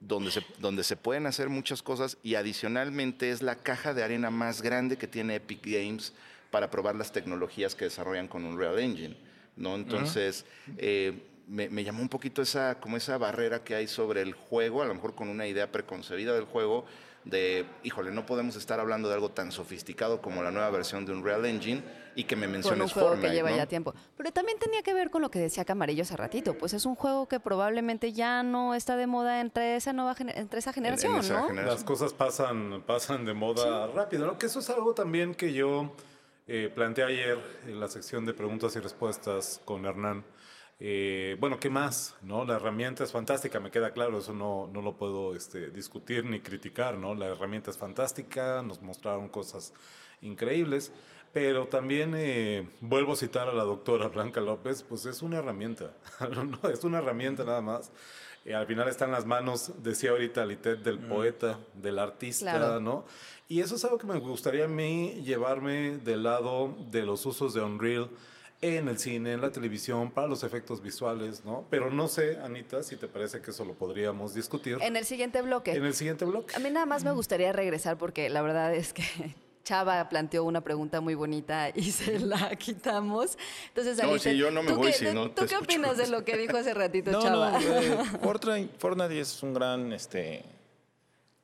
[0.00, 4.30] donde se, donde se pueden hacer muchas cosas y adicionalmente es la caja de arena
[4.30, 6.14] más grande que tiene Epic Games
[6.50, 9.14] para probar las tecnologías que desarrollan con Unreal Engine.
[9.56, 9.74] ¿no?
[9.76, 10.46] Entonces,
[10.78, 11.12] eh,
[11.50, 14.86] me, me llamó un poquito esa, como esa barrera que hay sobre el juego, a
[14.86, 16.84] lo mejor con una idea preconcebida del juego,
[17.24, 21.12] de, híjole, no podemos estar hablando de algo tan sofisticado como la nueva versión de
[21.12, 21.82] Unreal Engine
[22.14, 23.28] y que me Con un menciones juego Fortnite.
[23.28, 23.56] que lleva ¿no?
[23.56, 23.94] ya tiempo.
[24.16, 26.54] Pero también tenía que ver con lo que decía Camarillo hace ratito.
[26.54, 30.60] Pues es un juego que probablemente ya no está de moda entre esa nueva entre
[30.60, 31.48] esa generación, esa ¿no?
[31.48, 31.74] generación.
[31.74, 34.38] Las cosas pasan, pasan de moda rápido, ¿no?
[34.38, 35.94] Que eso es algo también que yo
[36.48, 40.24] eh, planteé ayer en la sección de preguntas y respuestas con Hernán.
[40.82, 42.16] Eh, bueno, ¿qué más?
[42.22, 42.46] ¿no?
[42.46, 46.40] La herramienta es fantástica, me queda claro, eso no, no lo puedo este, discutir ni
[46.40, 47.14] criticar, ¿no?
[47.14, 49.74] La herramienta es fantástica, nos mostraron cosas
[50.22, 50.90] increíbles,
[51.34, 55.92] pero también eh, vuelvo a citar a la doctora Blanca López, pues es una herramienta,
[56.62, 57.92] no, es una herramienta nada más.
[58.46, 62.80] Eh, al final está en las manos, decía ahorita Litet, del poeta, del artista, Claro.
[62.80, 63.04] ¿no?
[63.48, 67.52] Y eso es algo que me gustaría a mí llevarme del lado de los usos
[67.52, 68.08] de Unreal
[68.62, 71.64] en el cine, en la televisión, para los efectos visuales, ¿no?
[71.70, 75.40] Pero no sé, Anita, si te parece que eso lo podríamos discutir En el siguiente
[75.40, 75.72] bloque.
[75.72, 76.54] en el siguiente bloque.
[76.54, 79.02] A mí nada más me gustaría regresar porque la verdad es que
[79.64, 83.38] Chava planteó una pregunta muy bonita y se la quitamos.
[83.68, 85.64] Entonces, No, si yo no me ¿tú voy qué- si no ¿Tú te qué escucho.
[85.64, 87.52] opinas de lo que dijo hace ratito No, Chava?
[87.52, 90.44] no, eh, Fortnite, Fortnite es un gran, este,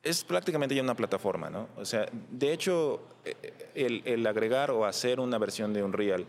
[0.03, 1.69] es prácticamente ya una plataforma, ¿no?
[1.77, 3.35] O sea, de hecho, eh,
[3.75, 6.27] el, el agregar o hacer una versión de Unreal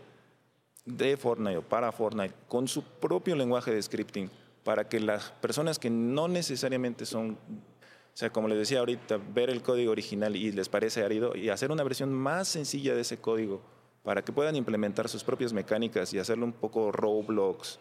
[0.96, 4.30] de Fortnite o para Fortnite con su propio lenguaje de scripting
[4.64, 9.50] para que las personas que no necesariamente son, o sea, como les decía ahorita, ver
[9.50, 13.18] el código original y les parece árido y hacer una versión más sencilla de ese
[13.18, 13.60] código
[14.02, 17.78] para que puedan implementar sus propias mecánicas y hacerlo un poco Roblox,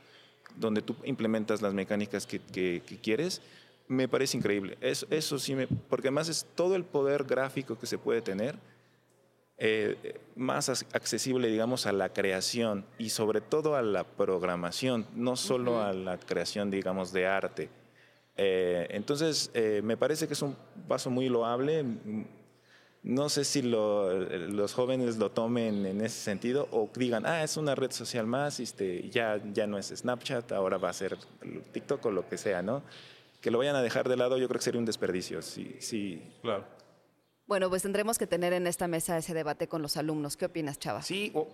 [0.55, 3.41] donde tú implementas las mecánicas que, que- que quieres,
[3.87, 4.77] me parece increíble.
[4.81, 8.55] Eso, eso sí, me, porque además es todo el poder gráfico que se puede tener,
[9.59, 15.81] eh, más accesible, digamos, a la creación y sobre todo a la programación, no solo
[15.81, 17.69] a la creación, digamos, de arte.
[18.35, 20.55] Eh, entonces, eh, me parece que es un
[20.87, 21.83] paso muy loable.
[23.03, 27.55] No sé si lo- los jóvenes lo tomen en ese sentido o digan, ah, es
[27.55, 31.17] una red social más, este, ya, ya no es Snapchat, ahora va a ser
[31.71, 32.83] TikTok o lo que sea, ¿no?
[33.41, 35.41] Que lo vayan a dejar de lado, yo creo que sería un desperdicio.
[35.41, 36.21] Sí, sí.
[36.41, 36.65] Claro.
[37.47, 40.35] Bueno, pues tendremos que tener en esta mesa ese debate con los alumnos.
[40.35, 41.01] ¿Qué opinas, Chava?
[41.01, 41.47] Sí, o,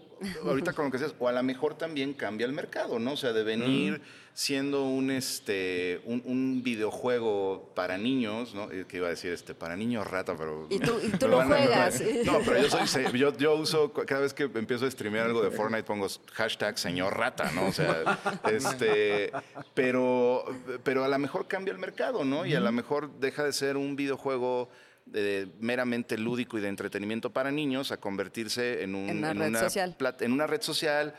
[0.44, 3.12] ahorita con lo que decías, o a lo mejor también cambia el mercado, ¿no?
[3.12, 4.02] O sea, de venir
[4.34, 8.72] siendo un, este, un, un videojuego para niños, ¿no?
[8.72, 10.66] Eh, Que iba a decir, este, para niños rata, pero...
[10.72, 12.02] Y tú- y tú lo van a- juegas.
[12.26, 15.52] No, pero yo soy, yo, yo uso, cada vez que empiezo a streamear algo de
[15.52, 17.68] Fortnite pongo hashtag señor rata, ¿no?
[17.68, 18.20] O sea,
[18.52, 19.32] este,
[19.76, 20.44] pero,
[20.84, 22.48] pero a lo mejor cambia el mercado, ¿no?
[22.48, 24.70] Y a lo mejor deja de ser un videojuego
[25.14, 29.60] eh, meramente lúdico y de entretenimiento para niños a convertirse en, un, En una red
[29.60, 29.96] social.
[30.20, 31.14] en una red social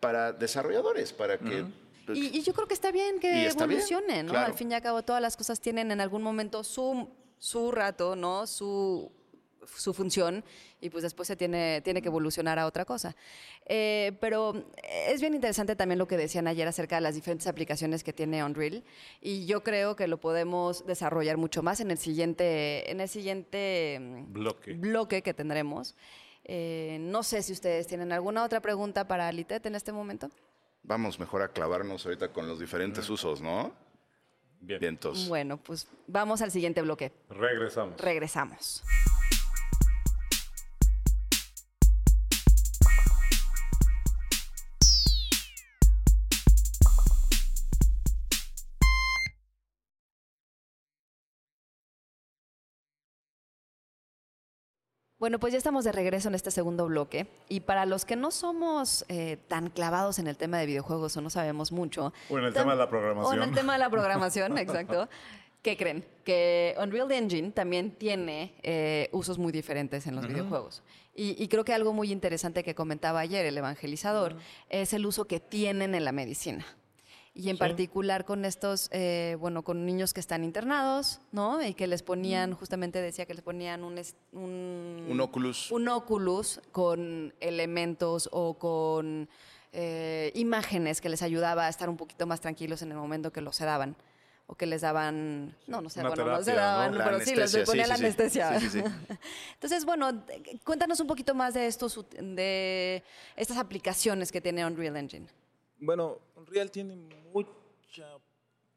[0.00, 1.64] para desarrolladores, para que...
[2.14, 4.30] Y, y yo creo que está bien que bien, evolucione, ¿no?
[4.30, 4.46] claro.
[4.46, 8.16] Al fin y al cabo, todas las cosas tienen en algún momento su, su rato,
[8.16, 8.46] ¿no?
[8.46, 9.12] Su
[9.76, 10.44] su función
[10.80, 13.14] y pues después se tiene, tiene que evolucionar a otra cosa.
[13.66, 14.64] Eh, pero
[15.06, 18.44] es bien interesante también lo que decían ayer acerca de las diferentes aplicaciones que tiene
[18.44, 18.82] Unreal
[19.20, 23.98] y yo creo que lo podemos desarrollar mucho más en el siguiente, en el siguiente
[24.00, 24.72] mm, Bloque.
[24.74, 25.96] bloque que tendremos.
[26.44, 30.30] Eh, no sé si ustedes tienen alguna otra pregunta para Litet en este momento.
[30.82, 33.72] Vamos mejor a clavarnos ahorita con los diferentes usos, ¿no?
[34.60, 34.80] Bien.
[34.80, 35.28] Vientos.
[35.28, 37.12] Bueno, pues vamos al siguiente bloque.
[37.28, 38.00] Regresamos.
[38.00, 38.82] Regresamos.
[55.18, 57.26] Bueno, pues ya estamos de regreso en este segundo bloque.
[57.48, 61.20] Y para los que no somos eh, tan clavados en el tema de videojuegos o
[61.20, 62.12] no sabemos mucho.
[62.30, 63.42] O en el tema de la O en programación.
[63.42, 65.08] el tema de la programación, exacto.
[65.62, 66.04] ¿Qué creen?
[66.24, 70.84] Que Unreal Engine también tiene eh, usos muy diferentes en los videojuegos.
[71.16, 74.36] Y, y creo que algo muy interesante que comentaba ayer el evangelizador
[74.68, 76.64] es el uso que tienen en la medicina.
[77.38, 81.64] Y en particular con estos, eh, bueno, con niños que están internados, ¿no?
[81.64, 83.96] Y que les ponían, justamente decía que les ponían un...
[84.32, 85.70] un Un Oculus.
[85.70, 89.28] un Oculus con elementos o con
[89.72, 93.40] eh, imágenes que les ayudaba a estar un poquito más tranquilos en el momento que
[93.40, 93.94] los sedaban.
[94.48, 96.40] O que les daban, no, no sé, Una bueno, no ¿no?
[96.40, 98.58] La pero sí, les ponía sí, la sí, anestesia.
[98.58, 98.82] Sí.
[99.54, 100.24] Entonces, bueno,
[100.64, 103.04] cuéntanos un poquito más de estos, de
[103.36, 105.28] estas aplicaciones que tiene Unreal Engine.
[105.80, 106.96] Bueno, Unreal tiene
[107.32, 107.52] mucho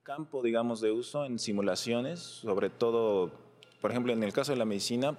[0.04, 3.32] campo, digamos, de uso en simulaciones, sobre todo,
[3.82, 5.18] por ejemplo, en el caso de la medicina,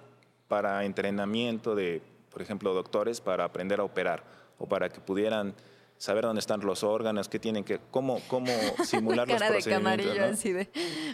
[0.49, 4.25] para entrenamiento de, por ejemplo, doctores para aprender a operar
[4.59, 5.55] o para que pudieran
[5.97, 8.49] saber dónde están los órganos, qué tienen que, cómo, cómo
[8.85, 9.97] simular los Cara de procedimientos.
[10.05, 10.33] camarillo, ¿no?
[10.35, 10.69] así de.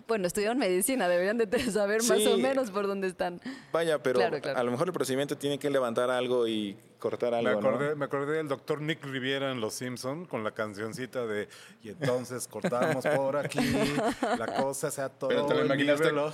[0.08, 3.40] Bueno, estudiaron medicina, deberían de saber más o menos por dónde están.
[3.70, 4.58] Vaya, pero Claro, claro.
[4.58, 7.68] a lo mejor el procedimiento tiene que levantar algo y cortar Me algo, ¿no?
[7.68, 11.48] acordé, me acordé del doctor Nick Riviera en Los Simpson con la cancioncita de
[11.82, 13.60] y entonces cortamos por aquí,
[14.38, 16.32] la cosa se atoró en mi reloj.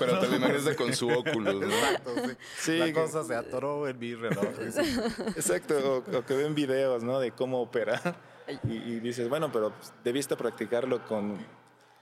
[0.76, 1.66] con su Oculus, ¿no?
[1.66, 2.36] Exacto, sí.
[2.56, 4.46] Sí, La cosa se atoró en mi reloj.
[5.36, 7.20] Exacto, o, o que ven videos, ¿no?
[7.20, 8.16] De cómo operar.
[8.68, 11.38] Y, y dices, bueno, pero pues, debiste practicarlo con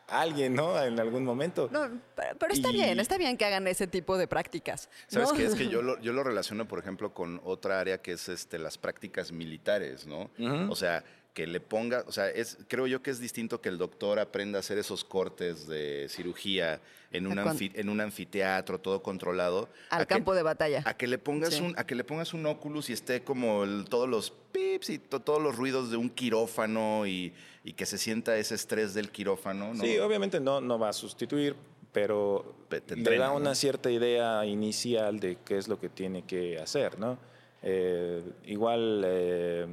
[0.09, 0.81] alguien, ¿no?
[0.83, 1.69] En algún momento.
[1.73, 4.89] No, pero, pero está Y- bien, está bien que hagan ese tipo de prácticas.
[5.07, 5.35] ¿Sabes ¿no?
[5.37, 5.45] qué?
[5.47, 8.59] Es que yo lo, yo lo relaciono, por ejemplo, con otra área que es este,
[8.59, 10.31] las prácticas militares, ¿no?
[10.71, 11.05] O sea,
[11.35, 14.59] que le ponga, o sea, es, creo yo que es distinto que el doctor aprenda
[14.59, 19.03] a hacer esos cortes de cirugía en un, A cuan- anfi- en un anfiteatro, todo
[19.03, 19.71] controlado.
[19.89, 20.83] Al a que- campo de batalla.
[20.85, 21.63] A que le pongas Sí.
[21.63, 24.99] un, a que le pongas un Oculus y esté como el- todos los pips y
[24.99, 27.33] to- todos los ruidos de un quirófano y,
[27.65, 29.83] y que se sienta ese estrés del quirófano, ¿no?
[29.83, 31.57] Sí, obviamente no, no va a sustituir,
[31.93, 33.37] pero Pe- te le da ¿no?
[33.37, 37.19] una cierta idea inicial de qué es lo que tiene que hacer, ¿no?
[37.63, 39.67] Eh, igual, eh,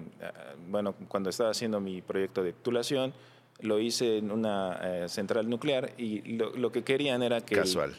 [0.67, 3.13] bueno, cuando estaba haciendo mi proyecto de titulación,
[3.61, 7.55] lo hice en una eh, central nuclear y lo, lo que querían era que...
[7.55, 7.95] Casual.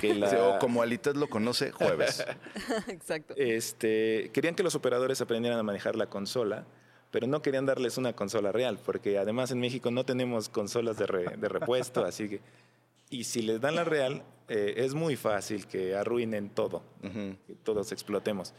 [0.00, 2.24] que la- O como Alitet lo conoce, jueves.
[2.88, 3.34] Exacto.
[3.36, 6.64] Este, querían que los operadores aprendieran a manejar la consola,
[7.10, 11.06] pero no querían darles una consola real, porque además en México no tenemos consolas de,
[11.06, 12.40] re- de repuesto, así que...
[13.10, 17.36] Y si les dan la real, eh, es muy fácil que arruinen todo, Ujú.
[17.46, 18.54] que todos explotemos.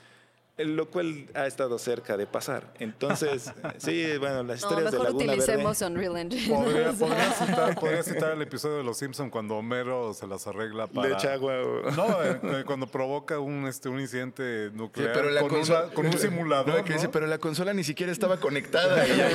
[0.56, 2.72] Eh, Lo cual ha estado cerca de pasar.
[2.80, 5.94] Entonces, sí, bueno, las No, historias de mejor Laguna utilicemos Verde...
[5.94, 6.56] Unreal Engine.
[6.56, 6.94] Podría,
[7.34, 11.08] citar, podría citar el episodio de Los Simpson cuando Homero se las arregla para...
[11.10, 11.54] Le echa agua.
[11.96, 16.06] No, eh, cuando provoca un, este, un incidente nuclear pero la con, consola- una- con
[16.06, 16.78] un simulador.
[16.78, 17.12] No, que dice, ¿no?
[17.12, 19.08] pero la consola ni siquiera estaba conectada.
[19.08, 19.34] y hay,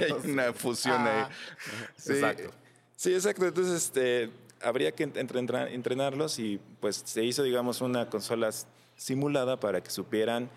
[0.00, 1.24] hay una fusión ahí.
[1.98, 2.50] Sí, Exacto.
[2.96, 3.46] Sí, exacto.
[3.46, 4.30] Entonces, este,
[4.62, 8.48] habría que entrenar- entrenarlos y pues se hizo, digamos, una consola
[8.96, 10.50] simulada para que supieran,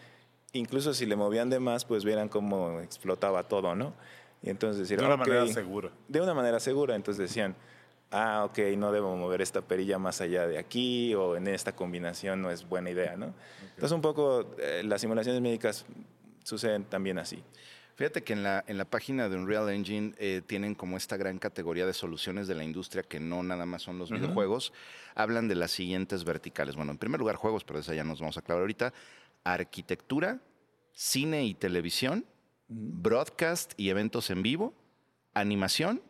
[0.54, 3.93] incluso si le movían de más, pues vieran cómo explotaba todo, ¿no?
[4.41, 5.91] Y entonces decir, De una manera segura.
[6.08, 6.95] De una manera segura.
[6.95, 7.56] Entonces decían,
[8.12, 12.41] ah, ok, no debo mover esta perilla más allá de aquí o en esta combinación
[12.41, 13.34] no es buena idea, ¿no?
[13.62, 15.86] Entonces, un poco eh, las simulaciones médicas
[16.43, 17.43] suceden también así.
[18.00, 21.38] Fíjate que en la, en la página de Unreal Engine eh, tienen como esta gran
[21.38, 24.72] categoría de soluciones de la industria que no nada más son los videojuegos.
[25.16, 26.78] Hablan de las siguientes verticales.
[26.78, 28.94] Bueno, en primer lugar, juegos, pero de esa ya nos vamos a aclarar ahorita.
[29.44, 30.40] Arquitectura,
[30.94, 32.26] cine y televisión,
[32.70, 34.74] broadcast y eventos en vivo,
[35.34, 36.02] animación,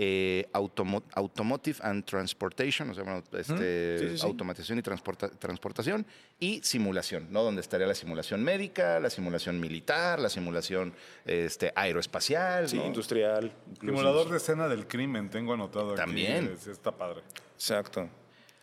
[0.00, 4.24] eh, automo- automotive and transportation, o sea, bueno, este, Sí, sí, sí.
[4.26, 6.06] automatización y transporta- transportación,
[6.38, 7.42] y simulación, ¿no?
[7.42, 12.68] Donde estaría la simulación médica, la simulación militar, la simulación este, aeroespacial.
[12.68, 12.86] Sí, ¿no?
[12.86, 13.50] industrial.
[13.72, 13.96] incluso.
[13.98, 15.96] Simulador de escena del crimen, tengo anotado aquí.
[15.96, 16.56] También.
[16.70, 17.22] Está padre.
[17.54, 18.08] Exacto.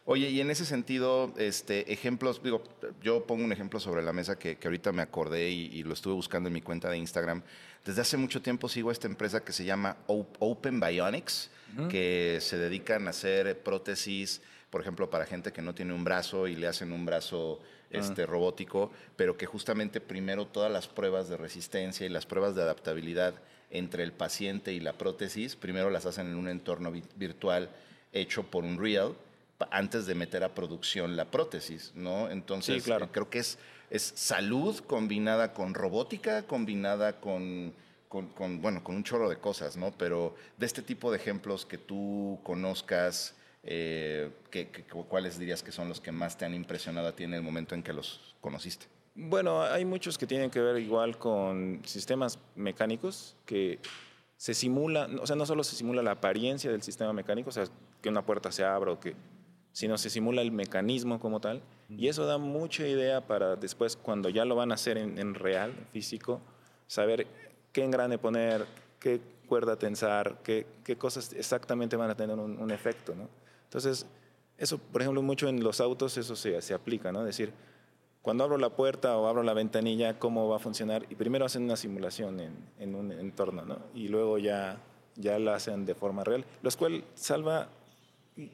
[0.08, 2.64] Oye, y en ese sentido, este, ejemplos, digo,
[3.02, 5.94] yo pongo un ejemplo sobre la mesa que, que ahorita me acordé y, y, lo
[5.94, 7.42] estuve buscando en mi cuenta de Instagram.
[7.84, 11.50] Desde hace mucho tiempo sigo a esta empresa que se llama Open Bionics,
[11.90, 16.48] que se dedican a hacer prótesis, por ejemplo, para gente que no tiene un brazo
[16.48, 21.38] y le hacen un brazo este, robótico, pero que justamente primero todas las pruebas de
[21.38, 23.34] resistencia y las pruebas de adaptabilidad
[23.72, 27.70] entre el paciente y la prótesis, primero las hacen en un entorno vi virtual
[28.14, 29.16] hecho por Unreal
[29.72, 32.30] antes de meter a producción la prótesis, ¿no?
[32.30, 33.06] Entonces, Sí, claro.
[33.06, 33.58] eh, creo que es,
[33.90, 37.74] es salud combinada con robótica, combinada con,
[38.10, 39.92] con, con, bueno, con un chorro de cosas, ¿no?
[39.98, 45.72] Pero de este tipo de ejemplos que tú conozcas, eh, ¿qué- qué- ¿cuáles dirías que
[45.72, 48.36] son los que más te han impresionado a ti en el momento en que los
[48.42, 48.88] conociste?
[49.16, 53.80] Bueno, hay muchos que tienen que ver igual con sistemas mecánicos que
[54.36, 57.64] se simula, o sea, no solo se simula la apariencia del sistema mecánico, o sea,
[58.02, 59.16] que una puerta se abra o que,
[59.76, 61.62] sino se simula el mecanismo como tal.
[61.90, 65.36] Y eso da mucha idea para después, cuando ya lo van a hacer en, en
[65.36, 66.40] real, físico,
[66.88, 67.28] saber
[67.74, 68.66] qué engrane poner,
[69.02, 73.28] qué cuerda tensar, qué, qué cosas exactamente van a tener un, un efecto, ¿no?
[73.66, 74.06] Entonces,
[74.58, 77.20] eso, por ejemplo, mucho en los autos, eso se, se aplica, ¿no?
[77.20, 77.52] Es decir,
[78.22, 81.06] cuando abro la puerta o abro la ventanilla, cómo va a funcionar.
[81.10, 83.80] Y primero hacen una simulación en, en un entorno, ¿no?
[83.94, 84.78] Y luego ya,
[85.18, 87.68] ya la hacen de forma real, lo cual salva,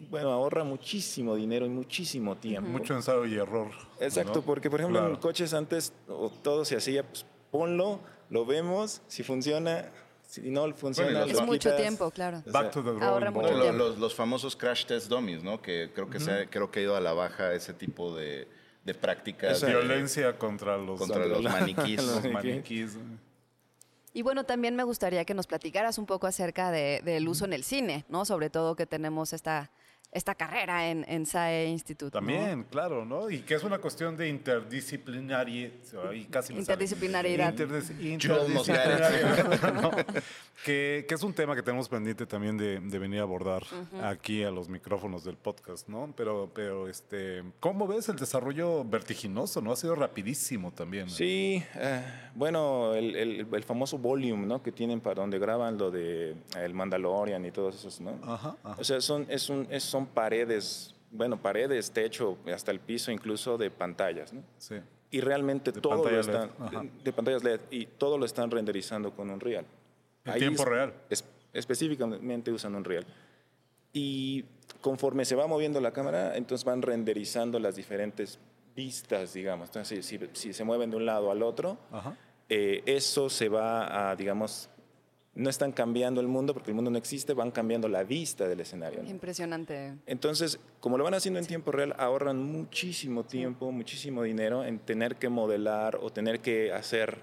[0.10, 2.70] bueno, ahorra muchísimo dinero y muchísimo tiempo.
[2.70, 3.72] Mucho ensayo y error.
[4.00, 4.42] Exacto, ¿no?
[4.44, 5.14] porque por ejemplo Claro.
[5.16, 9.90] en coches antes o todo se hacía, pues ponlo, lo vemos, si funciona,
[10.28, 11.78] si no funciona, Bueno, lo Es mucho quitas.
[11.78, 12.44] tiempo, claro.
[12.48, 13.72] O Back to the ahorra mucho tiempo.
[13.78, 15.62] los, los famosos crash test dummies, ¿no?
[15.62, 18.48] Que creo que, se ha, creo que ha ido a la baja ese tipo de,
[18.86, 19.58] de prácticas.
[19.58, 19.66] Eso.
[19.66, 22.02] de- Violencia contra los, Contra los maniquís.
[22.04, 22.98] Los maniquís.
[24.14, 27.54] Y bueno, también me gustaría que nos platicaras un poco acerca de- del uso en
[27.54, 28.26] el cine, ¿no?
[28.26, 29.72] Sobre todo que tenemos esta,
[30.12, 32.06] esta carrera en, en SAE Institute.
[32.08, 32.20] ¿no?
[32.20, 33.30] También, claro, ¿no?
[33.30, 35.72] Y que es una cuestión de interdisciplinaria,
[36.14, 36.54] y casi.
[36.54, 37.54] Interdisciplinariedad.
[37.54, 38.92] Interdis- Joel Mosgaret.
[38.92, 39.92] interdisciplinaria, ¿no?
[40.66, 43.64] que, que es un tema que tenemos pendiente también de, de venir a abordar
[44.04, 46.14] aquí a los micrófonos del podcast, ¿no?
[46.16, 49.72] Pero, pero este, ¿cómo ves el desarrollo vertiginoso, no?
[49.72, 51.06] Ha sido rapidísimo también.
[51.06, 51.12] ¿no?
[51.12, 52.04] Sí, eh,
[52.36, 54.62] bueno, el, el- el famoso volume, ¿no?
[54.62, 58.20] Que tienen para donde graban lo de el Mandalorian y todos esos, ¿no?
[58.24, 58.76] Ajá, ajá.
[58.80, 63.58] O sea, son, es un, es- son paredes, bueno, paredes, techo, hasta el piso incluso
[63.58, 64.44] de pantallas, ¿no?
[64.58, 64.76] Sí.
[65.12, 68.50] Y realmente De todo lo están, LED, de, de pantallas LED, y todo lo están
[68.50, 69.66] renderizando con Unreal.
[70.26, 70.94] En tiempo es- real.
[71.10, 73.06] es- específicamente usan Unreal.
[73.94, 74.46] Y
[74.80, 78.40] conforme se va moviendo la cámara, entonces van renderizando las diferentes
[78.76, 79.68] vistas, digamos.
[79.68, 82.16] Entonces, si, si se mueven de un lado al otro, Ajá.
[82.48, 84.70] eh, eso se va a, digamos,
[85.34, 88.60] no están cambiando el mundo porque el mundo no existe, van cambiando la vista del
[88.60, 89.02] escenario.
[89.04, 89.10] ¿no?
[89.10, 89.96] Impresionante.
[90.06, 95.16] Entonces, como lo van haciendo en tiempo real, ahorran muchísimo tiempo, muchísimo dinero en tener
[95.16, 97.20] que modelar o tener que hacer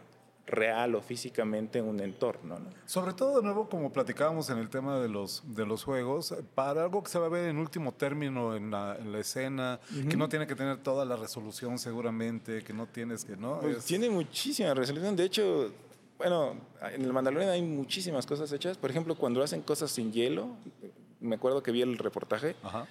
[0.47, 2.59] real o físicamente un entorno.
[2.59, 2.71] ¿no?
[2.87, 6.85] Sobre todo, de nuevo, como platicábamos en el tema de los, de los juegos, para
[6.85, 10.17] algo que se va a ver en último término en la, en la escena, que
[10.17, 13.61] no tiene que tener toda la resolución seguramente, que no tienes que, ¿no?
[13.61, 15.15] Pues Es- tiene muchísima resolución.
[15.17, 15.71] De hecho,
[16.19, 16.57] bueno,
[16.93, 18.77] en el Mandalorian hay muchísimas cosas hechas.
[18.77, 20.49] Por ejemplo, cuando hacen cosas sin hielo,
[21.21, 22.87] me acuerdo que vi el reportaje, Ajá,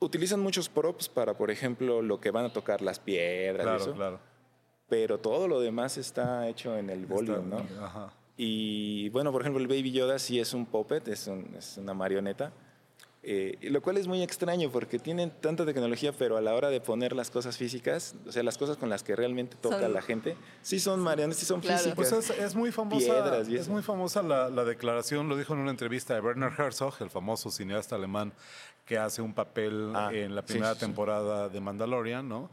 [0.00, 3.82] utilizan muchos props para, por ejemplo, lo que van a tocar las piedras y claro,
[3.82, 3.92] eso.
[3.94, 4.20] claro.
[4.88, 7.84] Pero todo lo demás está hecho en el Está- volume, ¿no?
[7.84, 8.12] Ajá.
[8.36, 11.92] Y bueno, por ejemplo, el Baby Yoda sí es un puppet, es, un- es una
[11.94, 12.52] marioneta.
[13.30, 16.80] Eh, lo cual es muy extraño porque tienen tanta tecnología, pero a la hora de
[16.80, 20.00] poner las cosas físicas, o sea, las cosas con las que realmente toca Son- la
[20.00, 21.76] gente, sí son marionetas, sí son Claro.
[21.78, 21.94] físicas.
[21.94, 25.52] Pues es, es muy famosa, Piedras y es muy famosa la, la declaración, lo dijo
[25.52, 28.32] en una entrevista de Werner Herzog, el famoso cineasta alemán
[28.86, 30.86] que hace un papel Ah, en la primera sí, sí.
[30.86, 32.48] temporada de Mandalorian, ¿no?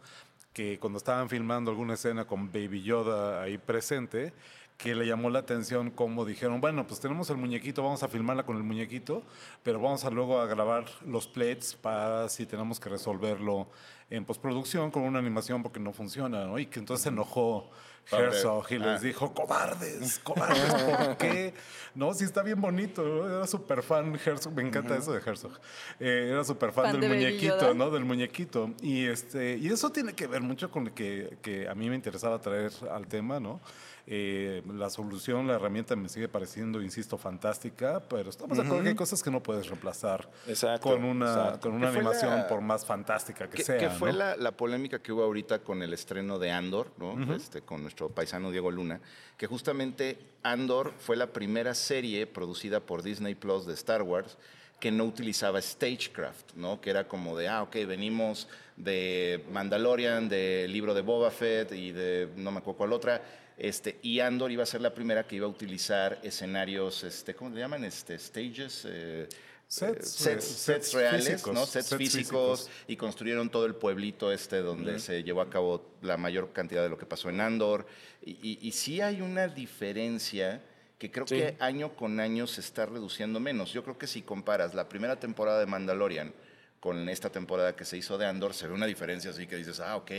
[0.52, 4.34] Que cuando estaban filmando alguna escena con Baby Yoda ahí presente,
[4.78, 8.44] que le llamó la atención cómo dijeron, bueno, pues tenemos el muñequito, vamos a filmarla
[8.44, 9.24] con el muñequito,
[9.64, 13.68] pero vamos a luego a grabar los plates para si tenemos que resolverlo
[14.10, 16.60] en postproducción con una animación porque no funciona, ¿no?
[16.60, 17.70] Y que entonces se enojó.
[18.12, 19.00] Herzog y les Ah.
[19.00, 21.56] dijo, cobardes, cobardes, ¿por qué?
[21.96, 23.28] No, sí está bien bonito, ¿no?
[23.28, 25.54] era súper fan Herzog, me encanta eso de Herzog,
[26.00, 27.74] Eh, era súper fan, Fan del de muñequito, Yoda.
[27.74, 27.90] ¿no?
[27.90, 28.70] Del muñequito.
[28.84, 31.96] Y, este, y eso tiene que ver mucho con lo que, que a mí me
[31.96, 33.60] interesaba traer al tema, ¿no?
[34.08, 38.90] Eh, la solución, la herramienta me sigue pareciendo, insisto, fantástica, pero estamos de acuerdo que
[38.90, 41.60] hay cosas que no puedes reemplazar Exacto, con una, exacto.
[41.62, 43.78] con una Que animación, la- por más fantástica que ¿Qué, sea.
[43.80, 44.20] qué fue ¿no?
[44.20, 47.34] la, la polémica que hubo ahorita con el estreno de Andor, ¿no?
[47.36, 49.02] este, con nuestro paisano Diego Luna?
[49.38, 54.38] Que justamente Andor fue la primera serie producida por Disney Plus de Star Wars
[54.80, 56.80] que no utilizaba stagecraft, ¿no?
[56.80, 61.92] Que era como de, ah, ok, venimos de Mandalorian, del libro de Boba Fett y
[61.92, 63.22] de no me acuerdo cuál otra.
[63.58, 67.52] Este, y Andor iba a ser la primera que iba a utilizar escenarios, este, ¿cómo
[67.56, 67.84] le llaman?
[67.84, 68.84] Este, stages.
[68.88, 69.28] eh,
[69.68, 71.66] Sets, sets, eh, sets sets reales, físicos, ¿no?
[71.66, 72.70] Sets, físicos, físicos.
[72.88, 76.90] y construyeron todo el pueblito este donde se llevó a cabo la mayor cantidad de
[76.90, 77.88] lo que pasó en Andor.
[78.24, 80.62] Y, y- y sí hay una diferencia
[81.00, 81.38] que creo Sí.
[81.38, 83.74] que año con año se está reduciendo menos.
[83.74, 86.32] Yo creo que si comparas la primera temporada de Mandalorian
[86.80, 89.80] con esta temporada que se hizo de Andor, se ve una diferencia así que dices,
[89.80, 90.12] ah, ok,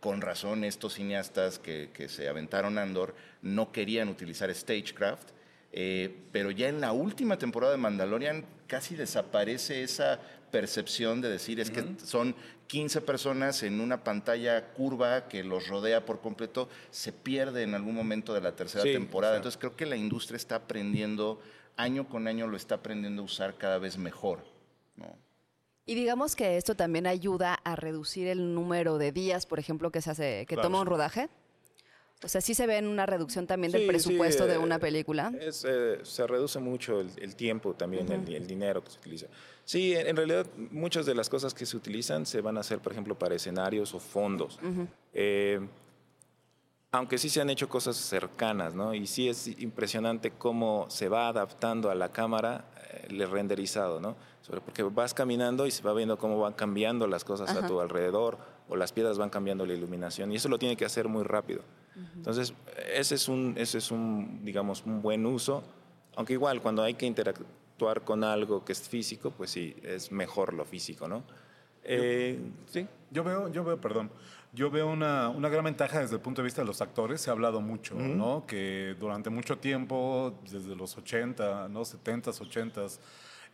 [0.00, 5.30] con razón estos cineastas que, que se aventaron Andor no querían utilizar stagecraft,
[5.72, 10.20] eh, pero ya en la última temporada de Mandalorian casi desaparece esa
[10.50, 12.34] percepción de decir es que son
[12.68, 17.94] 15 personas en una pantalla curva que los rodea por completo, se pierde en algún
[17.94, 19.32] momento de la tercera Sí, temporada.
[19.32, 19.36] o sea.
[19.38, 21.40] Entonces creo que la industria está aprendiendo,
[21.76, 24.44] año con año lo está aprendiendo a usar cada vez mejor.
[24.96, 25.16] ¿no?
[25.88, 30.02] Y digamos que esto también ayuda a reducir el número de días, por ejemplo, que
[30.02, 30.68] se hace, que Claro.
[30.68, 31.30] toma un rodaje.
[32.22, 34.58] O sea, sí se ve en una reducción también del Sí, presupuesto sí, de eh,
[34.58, 35.32] una película.
[35.40, 39.26] Es, eh, se reduce mucho el, el tiempo también, el, el dinero que se utiliza.
[39.64, 42.80] Sí, en, en realidad muchas de las cosas que se utilizan se van a hacer,
[42.80, 44.58] por ejemplo, para escenarios o fondos.
[45.14, 45.58] Eh,
[46.92, 48.92] aunque sí se han hecho cosas cercanas, ¿no?
[48.92, 54.16] Y sí es impresionante cómo se va adaptando a la cámara eh, el renderizado, ¿no?
[54.48, 57.80] Sobre- porque vas caminando y se va viendo cómo van cambiando las cosas a tu
[57.80, 58.38] alrededor
[58.68, 61.60] o las piedras van cambiando la iluminación y eso lo tiene que hacer muy rápido.
[62.16, 62.54] Entonces,
[62.92, 65.62] ese es un, ese es un, digamos, un buen uso,
[66.16, 70.54] aunque igual cuando hay que interactuar con algo que es físico, pues sí, es mejor
[70.54, 71.22] lo físico, ¿no?
[71.84, 72.86] Eh, sí.
[73.10, 74.10] Yo veo, yo veo, perdón,
[74.52, 77.20] yo veo una, una gran ventaja desde el punto de vista de los actores.
[77.22, 78.44] Se ha hablado mucho, ¿no?
[78.46, 81.80] Que durante mucho tiempo, desde los 80, ¿no?
[81.84, 82.98] 70s, 80s,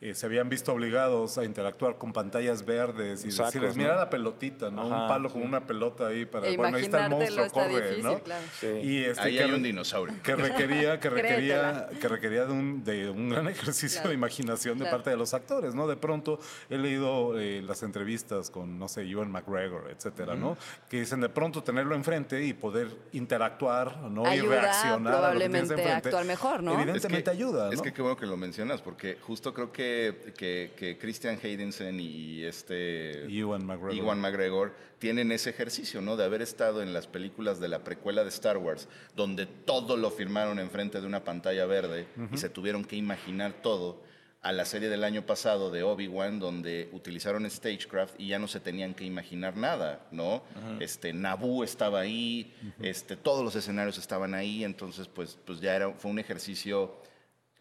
[0.05, 3.83] eh, se habían visto obligados a interactuar con pantallas verdes y decirles, ¿no?
[3.83, 4.83] mira la pelotita, ¿no?
[4.83, 7.63] Ajá, un palo con una pelota ahí para, E bueno, ahí está el monstruo, está
[7.65, 8.19] corre, difícil, ¿no?
[8.19, 8.45] claro.
[8.61, 8.67] Sí.
[8.67, 10.15] Y este, Ahí que- hay un dinosaurio.
[10.23, 14.11] que requería, que requería, que requería de un, de un gran ejercicio Claro.
[14.11, 15.87] de imaginación de parte de los actores, ¿no?
[15.87, 16.39] De pronto
[16.69, 20.59] he leído eh, las entrevistas con, no sé, Ewan McGregor, etcétera, ¿no?
[20.91, 24.23] Que dicen de pronto tenerlo enfrente y poder interactuar, ¿no?
[24.35, 26.09] y reaccionar a lo que tienes probablemente a enfrente.
[26.09, 26.75] actuar mejor, ¿no?
[26.75, 27.73] Evidentemente ayuda, ¿no?
[27.73, 29.94] Es que qué bueno que lo mencionas, porque justo creo que,
[30.37, 33.95] que, que Christian Haydensen y este Ewan McGregor.
[33.95, 36.17] Ewan McGregor tienen ese ejercicio, ¿no?
[36.17, 40.11] De haber estado en las películas de la precuela de Star Wars, donde todo lo
[40.11, 44.03] firmaron enfrente de una pantalla verde y se tuvieron que imaginar todo,
[44.45, 48.61] a la serie del año pasado de Obi-Wan, donde utilizaron Stagecraft y ya no se
[48.61, 50.43] tenían que imaginar nada, ¿no?
[50.81, 55.93] Este, Naboo estaba ahí, este, todos los escenarios estaban ahí, entonces pues, pues ya era,
[55.93, 56.95] fue un ejercicio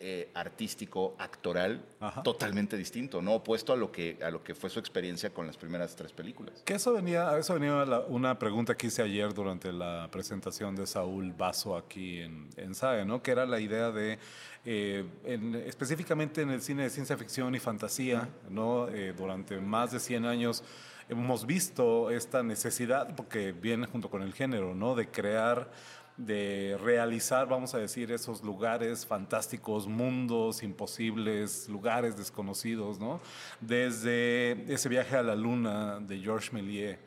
[0.05, 2.23] eh, artístico, actoral, Ajá.
[2.23, 3.35] totalmente distinto, ¿no?
[3.35, 6.61] Opuesto a lo, que, a lo que fue su experiencia con las primeras tres películas.
[6.65, 10.75] Que eso venía, a eso venía la- una pregunta que hice ayer durante la presentación
[10.75, 13.23] de Saúl Basso aquí en, en SAE, ¿no?
[13.23, 14.19] Que era la idea de,
[14.65, 18.89] eh, en- específicamente en el cine de ciencia ficción y fantasía, ¿no?
[18.89, 20.63] Eh, durante más de 100 años
[21.09, 24.95] hemos visto esta necesidad, porque viene junto con el género, ¿no?
[24.95, 25.69] De crear
[26.17, 33.19] de realizar, vamos a decir, esos lugares fantásticos, mundos imposibles, lugares desconocidos, ¿no?
[33.59, 36.99] Desde ese viaje a la luna de Georges Méliès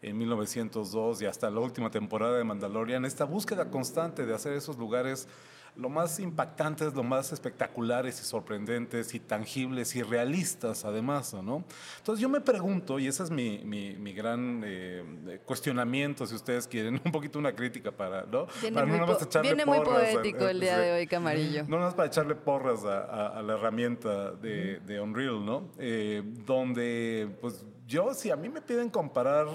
[0.00, 4.76] en 1902 y hasta la última temporada de Mandalorian, esta búsqueda constante de hacer esos
[4.76, 5.28] lugares
[5.76, 11.64] lo más impactantes, lo más espectaculares y sorprendentes y tangibles y realistas además, ¿no?
[11.98, 16.68] Entonces yo me pregunto, y ese es mi, mi- mi gran eh, cuestionamiento, si ustedes
[16.68, 18.46] quieren, un poquito una crítica para, ¿no?
[18.60, 21.62] Viene, para muy, nada más po- viene muy poético el día de hoy, Camarillo.
[21.64, 25.70] No nada más para echarle porras a, a- a la herramienta de, de Unreal, ¿no?
[25.78, 29.46] Eh, donde, pues yo, si a mí me piden comparar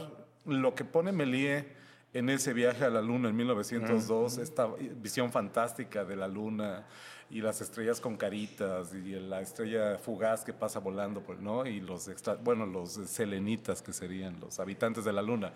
[0.45, 1.65] lo que pone Méliès
[2.13, 6.85] en ese viaje a la luna en 1902, esta visión fantástica de la luna
[7.29, 11.65] y las estrellas con caritas y la estrella fugaz que pasa volando, pues, ¿no?
[11.67, 15.53] Y los extra, bueno, los selenitas que serían los habitantes de la luna.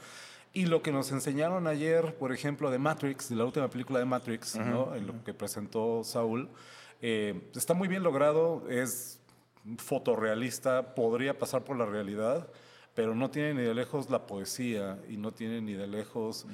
[0.53, 4.05] Y lo que nos enseñaron ayer, por ejemplo, de Matrix, de la última película de
[4.05, 4.93] Matrix, ¿no?
[4.93, 6.47] En lo que presentó Saúl,
[7.01, 9.19] eh, está muy bien logrado, es
[9.77, 12.47] fotorrealista, podría pasar por la realidad,
[12.95, 16.45] pero no tiene ni de lejos la poesía y no tiene ni de lejos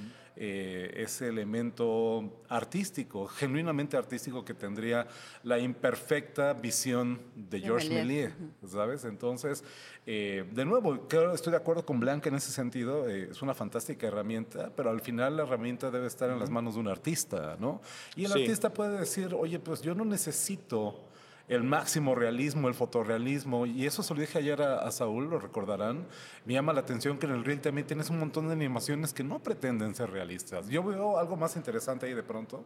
[0.42, 5.06] eh, ese elemento artístico, genuinamente artístico que tendría
[5.44, 8.32] la imperfecta visión de De Georges Méliès.
[8.66, 9.04] ¿sabes?
[9.04, 9.66] Entonces,
[10.06, 13.54] eh, de nuevo, creo- estoy de acuerdo con Blanca en ese sentido, eh, es una
[13.54, 17.58] fantástica herramienta, pero al final la herramienta debe estar en las manos de un artista,
[17.60, 17.82] ¿no?
[18.16, 18.40] Y el Sí.
[18.44, 21.02] artista puede decir, oye, pues yo no necesito
[21.50, 26.08] el máximo realismo, el fotorrealismo, y eso se lo dije ayer a, Saúl, lo recordarán.
[26.46, 29.24] Me llama la atención que en el Reel también tienes un montón de animaciones que
[29.24, 30.70] no pretenden ser realistas.
[30.70, 32.64] Yo veo algo más interesante ahí de pronto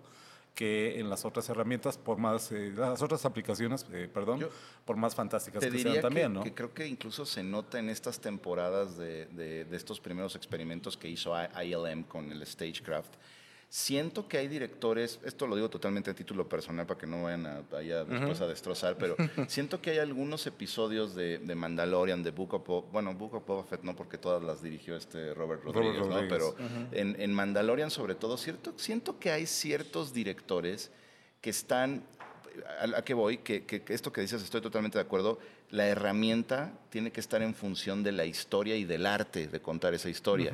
[0.53, 4.47] que en las otras herramientas, por más, eh, las otras aplicaciones, eh, perdón,
[4.85, 6.43] por más fantásticas que sean también, ¿no?
[6.43, 10.95] Que creo que incluso se nota en estas temporadas de, de, de estos primeros experimentos
[10.95, 13.13] que hizo ILM con el Stagecraft,
[13.75, 17.47] Siento que hay directores, esto lo digo totalmente a título personal para que no vayan
[17.47, 17.63] a,
[18.03, 19.15] después a destrozar, pero
[19.47, 23.81] siento que hay algunos episodios de, Mandalorian, de Book of bueno, Book of Boba Fett
[23.81, 26.21] no porque todas las dirigió este Robert Rodríguez, ¿no?
[26.29, 26.55] pero
[26.91, 30.91] en, Mandalorian sobre todo, cierto, siento que hay ciertos directores
[31.41, 32.03] que están,
[32.79, 35.39] a, qué voy, que, que, esto que dices estoy totalmente de acuerdo,
[35.71, 39.95] la herramienta tiene que estar en función de la historia y del arte de contar
[39.95, 40.53] esa historia.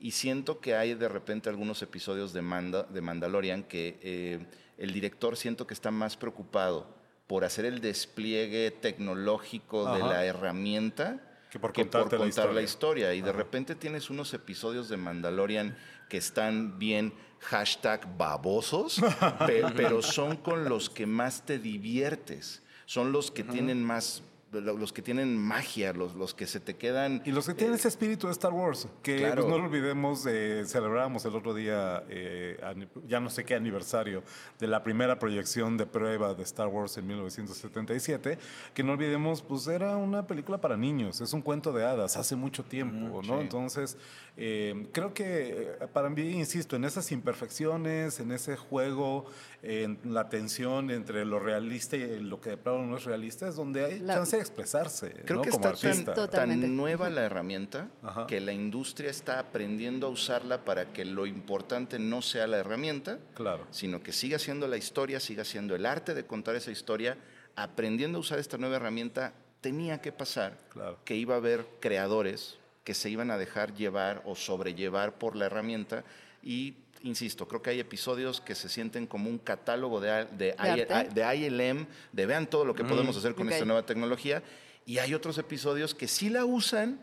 [0.00, 4.46] Y siento que hay de repente algunos episodios de, Manda, de Mandalorian que eh,
[4.76, 6.86] el director siento que está más preocupado
[7.26, 11.20] por hacer el despliegue tecnológico de la herramienta
[11.50, 13.14] que por, contar la historia.
[13.14, 15.76] Y de repente tienes unos episodios de Mandalorian
[16.08, 19.00] que están bien hashtag babosos,
[19.76, 22.62] pero son con los que más te diviertes.
[22.86, 24.22] Son los que tienen más
[24.52, 27.22] los que tienen magia, los, los que se te quedan.
[27.24, 30.24] Y los que tienen eh, ese espíritu de Star Wars, que pues, no lo olvidemos,
[30.26, 32.58] eh, celebrábamos el otro día, eh,
[33.06, 34.22] ya no sé qué aniversario,
[34.58, 38.38] de la primera proyección de prueba de Star Wars en 1977,
[38.72, 42.34] que no olvidemos, pues era una película para niños, es un cuento de hadas, hace
[42.34, 43.40] mucho tiempo, ¿no?
[43.40, 43.98] Entonces,
[44.36, 49.26] creo que para mí, insisto, en esas imperfecciones, en ese juego,
[49.62, 53.56] en la tensión entre lo realista y lo que de plano no es realista, es
[53.56, 55.10] donde hay chance de expresarse.
[55.24, 57.88] Creo que Como está tan, nueva la herramienta
[58.26, 63.18] que la industria está aprendiendo a usarla para que lo importante no sea la herramienta,
[63.34, 63.66] claro.
[63.70, 67.16] sino que siga siendo la historia, siga siendo el arte de contar esa historia.
[67.56, 70.56] Aprendiendo a usar esta nueva herramienta, tenía que pasar
[71.04, 75.44] que iba a haber creadores que se iban a dejar llevar o sobrellevar por la
[75.44, 76.04] herramienta
[76.42, 76.72] y
[77.02, 82.26] insisto, creo que hay episodios que se sienten como un catálogo de, de, ILM, de
[82.26, 82.88] vean todo lo que mm.
[82.88, 84.42] podemos hacer con esta nueva tecnología,
[84.86, 87.00] y hay otros episodios que sí la usan,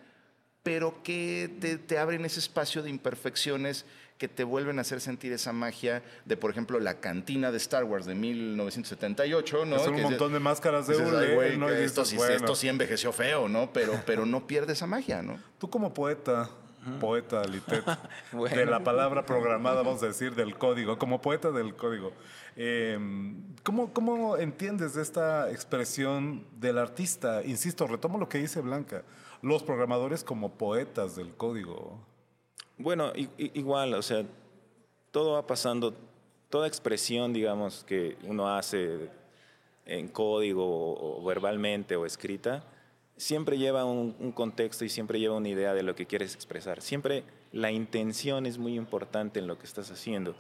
[0.63, 3.85] pero que te, abren ese espacio de imperfecciones
[4.17, 7.83] que te vuelven a hacer sentir esa magia de, por ejemplo, la cantina de Star
[7.83, 9.75] Wars de 1978, ¿no?
[9.75, 11.69] Es un montón de máscaras de hule, ¿no?
[11.69, 13.71] esto, sí, esto sí envejeció feo, ¿no?
[13.73, 15.39] Pero, pero no pierde esa magia, ¿no?
[15.59, 16.49] Tú como poeta,
[16.99, 17.83] poeta Litet,
[18.55, 22.11] de la palabra programada, vamos a decir, del código, como poeta del código.
[22.55, 27.43] Em, ¿cómo, ¿Cómo entiendes esta expresión del artista?
[27.43, 29.03] Insisto, retomo lo que dice Blanca,
[29.41, 31.99] los programadores como poetas del código.
[32.77, 34.25] Bueno, igual, o sea,
[35.11, 35.93] todo va pasando,
[36.49, 39.09] toda expresión, digamos, que uno hace
[39.85, 42.63] en código o verbalmente o escrita,
[43.17, 46.81] siempre lleva un, contexto y siempre lleva una idea de lo que quieres expresar.
[46.81, 50.35] Siempre la intención es muy importante en lo que estás haciendo.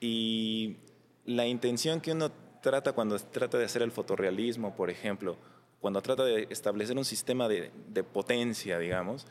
[0.00, 0.76] Y
[1.24, 2.30] la intención que uno
[2.62, 5.36] trata cuando trata de hacer el fotorrealismo, por ejemplo,
[5.80, 7.70] cuando trata de establecer un sistema de,
[8.12, 9.26] potencia, digamos,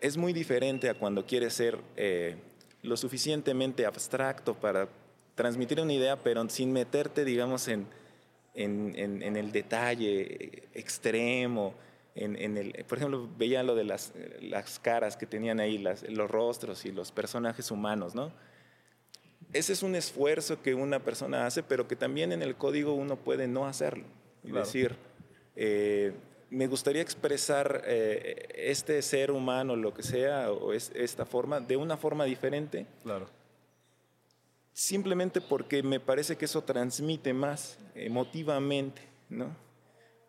[0.00, 2.36] es muy diferente a cuando quiere ser eh,
[2.82, 4.88] lo suficientemente abstracto para
[5.34, 7.86] transmitir una idea, pero sin meterte, digamos, en,
[8.54, 11.74] en, el detalle extremo,
[12.14, 16.30] en, el, por ejemplo, veía lo de las, las caras que tenían ahí, las, los
[16.30, 18.32] rostros y los personajes humanos, ¿no?
[19.52, 23.16] Ese es un esfuerzo que una persona hace, pero que también en el código uno
[23.16, 24.04] puede no hacerlo.
[24.44, 24.96] Es decir,
[25.56, 26.12] eh,
[26.50, 31.76] me gustaría expresar eh, este ser humano, lo que sea, o es, esta forma, de
[31.76, 32.86] una forma diferente.
[33.02, 33.39] Claro
[34.80, 39.54] simplemente porque me parece que eso transmite más emotivamente, ¿no?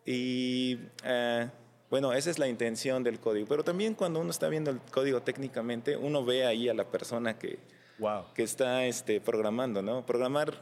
[0.04, 1.48] Y eh,
[1.88, 3.46] bueno, esa es la intención del código.
[3.48, 7.38] Pero también cuando uno está viendo el código técnicamente, uno ve ahí a la persona
[7.38, 7.60] que,
[8.34, 10.04] que está este, programando, ¿no?
[10.04, 10.52] Programar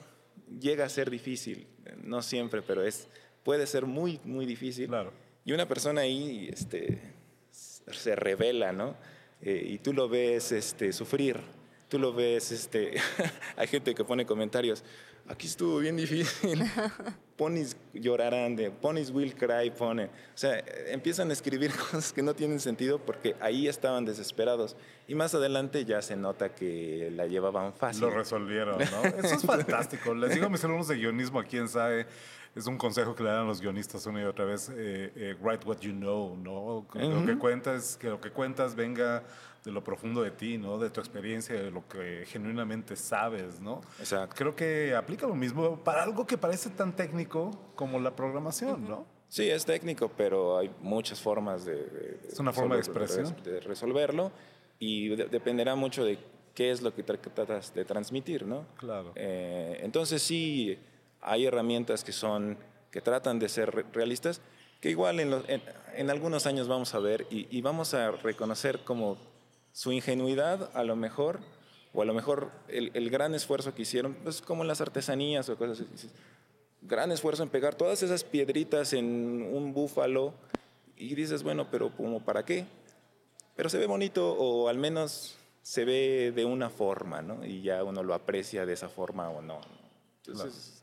[0.60, 1.66] llega a ser difícil,
[2.04, 3.08] no siempre, pero es,
[3.42, 4.86] puede ser muy, muy difícil.
[4.86, 5.12] Claro.
[5.44, 7.00] Y una persona ahí este,
[7.50, 8.94] se revela, ¿no?
[9.42, 11.40] Eh, y tú lo ves este, sufrir
[11.90, 12.94] tú lo ves, este,
[13.56, 14.82] hay gente que pone comentarios,
[15.28, 16.62] aquí estuvo bien difícil,
[17.36, 20.04] ponis llorarán, de, ponis will cry, pone.
[20.04, 24.76] O sea, empiezan a escribir cosas que no tienen sentido porque ahí estaban desesperados.
[25.08, 28.02] Y más adelante ya se nota que la llevaban fácil.
[28.02, 29.04] Lo resolvieron, ¿no?
[29.04, 30.14] Eso es fantástico.
[30.14, 32.06] Les digo a mis alumnos de guionismo aquí en SAE,
[32.54, 35.36] es un consejo que le dan a los guionistas una y otra vez, eh, eh,
[35.40, 36.86] write what you know, ¿no?
[36.94, 39.22] Lo que cuentas, que lo que cuentas venga
[39.64, 40.78] de lo profundo de ti, ¿no?
[40.78, 43.80] De tu experiencia, de lo que genuinamente sabes, ¿no?
[43.98, 44.34] Exacto.
[44.36, 49.06] Creo que aplica lo mismo para algo que parece tan técnico como la programación, ¿no?
[49.28, 52.18] Sí, es técnico, pero hay muchas formas de...
[52.26, 53.36] es una forma de expresión.
[53.44, 54.32] De, resolverlo
[54.78, 56.18] y dependerá mucho de
[56.54, 58.66] qué es lo que tratas de transmitir, ¿no?
[58.76, 59.12] Claro.
[59.14, 60.76] Eh, entonces sí,
[61.20, 62.58] hay herramientas que son,
[62.90, 64.40] que tratan de ser realistas,
[64.80, 65.62] que igual en,
[65.94, 69.18] en, algunos años vamos a ver y, y, vamos a reconocer como
[69.72, 71.40] su ingenuidad a lo mejor,
[71.92, 75.56] o a lo mejor el, el gran esfuerzo que hicieron, pues como las artesanías o
[75.56, 76.08] cosas así
[76.82, 80.34] gran esfuerzo en pegar todas esas piedritas en un búfalo
[80.96, 82.66] y dices, bueno, pero como para qué?
[83.56, 87.44] Pero se ve bonito o al menos se ve de una forma, ¿no?
[87.44, 89.60] Y ya uno lo aprecia de esa forma o no.
[90.24, 90.82] Entonces,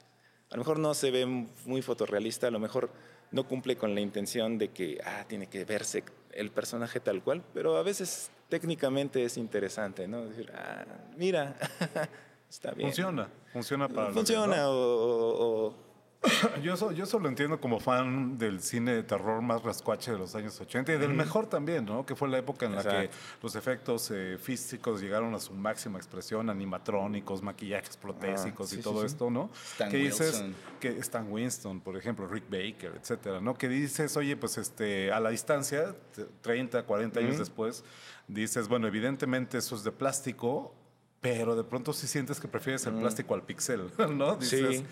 [0.50, 2.90] a lo mejor no se ve muy fotorrealista, a lo mejor
[3.32, 7.44] no cumple con la intención de que, ah, tiene que verse el personaje tal cual,
[7.54, 10.26] pero a veces técnicamente es interesante, ¿no?
[10.26, 10.86] Decir, ah,
[11.18, 11.56] mira,
[12.50, 12.90] está bien.
[12.90, 14.12] Funciona, funciona para...
[14.12, 15.87] Funciona o
[16.64, 20.36] yo, eso, yo lo entiendo como fan del cine de terror más rascuache de los
[20.36, 22.06] años 80 y del mejor también, ¿no?
[22.06, 23.10] Que fue la época en la que
[23.42, 29.30] los efectos eh, físicos llegaron a su máxima expresión, animatrónicos, maquillajes protésicos y todo esto,
[29.30, 29.50] ¿no?
[29.72, 30.44] Stan que dices
[30.80, 33.56] que Stan Winston, por ejemplo, Rick Baker, etcétera, ¿no?
[33.56, 35.96] Que dices, oye, pues este, a la distancia,
[36.42, 37.84] 30, 40 años después,
[38.28, 40.74] dices, bueno, evidentemente eso es de plástico,
[41.20, 44.36] pero de pronto sí sientes que prefieres el plástico al pixel, ¿no?
[44.36, 44.86] Dices, Sí.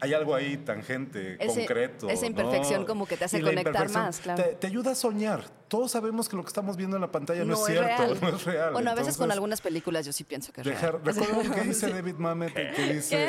[0.00, 2.08] hay algo ahí tangente, Ese- concreto.
[2.10, 2.26] esa ¿no?
[2.28, 4.42] imperfección como que te hace conectar más, claro.
[4.42, 5.44] Te, te ayuda a soñar.
[5.68, 8.18] Todos sabemos que lo que estamos viendo en la pantalla no, es cierto, real.
[8.22, 8.72] no es real.
[8.72, 11.04] Bueno, a veces con algunas películas yo sí pienso que es Dejar, real.
[11.04, 13.28] recuerdo algo que dice David Mamet, que dice,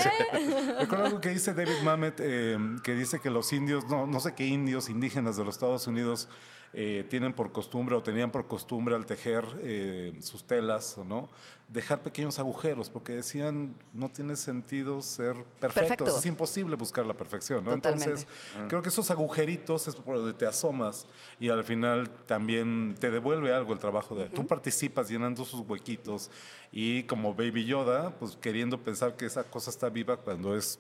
[0.80, 4.34] recuerdo algo que dice David Mamet, eh, que dice que los indios, no, no sé
[4.36, 6.28] qué indios indígenas de los Estados Unidos
[6.74, 11.30] eh, tienen por costumbre o tenían por costumbre al tejer eh, sus telas, ¿no?
[11.72, 16.18] Dejar pequeños agujeros, porque decían, no tiene sentido ser perfectos, Perfecto.
[16.18, 17.72] es imposible buscar la perfección, ¿no?
[17.72, 18.28] Entonces,
[18.68, 21.08] creo que esos agujeritos es por donde te asomas
[21.40, 24.26] y al final también te devuelve algo el trabajo de...
[24.26, 26.30] Tú participas llenando sus huequitos
[26.72, 30.78] y como Baby Yoda, pues queriendo pensar que esa cosa está viva cuando es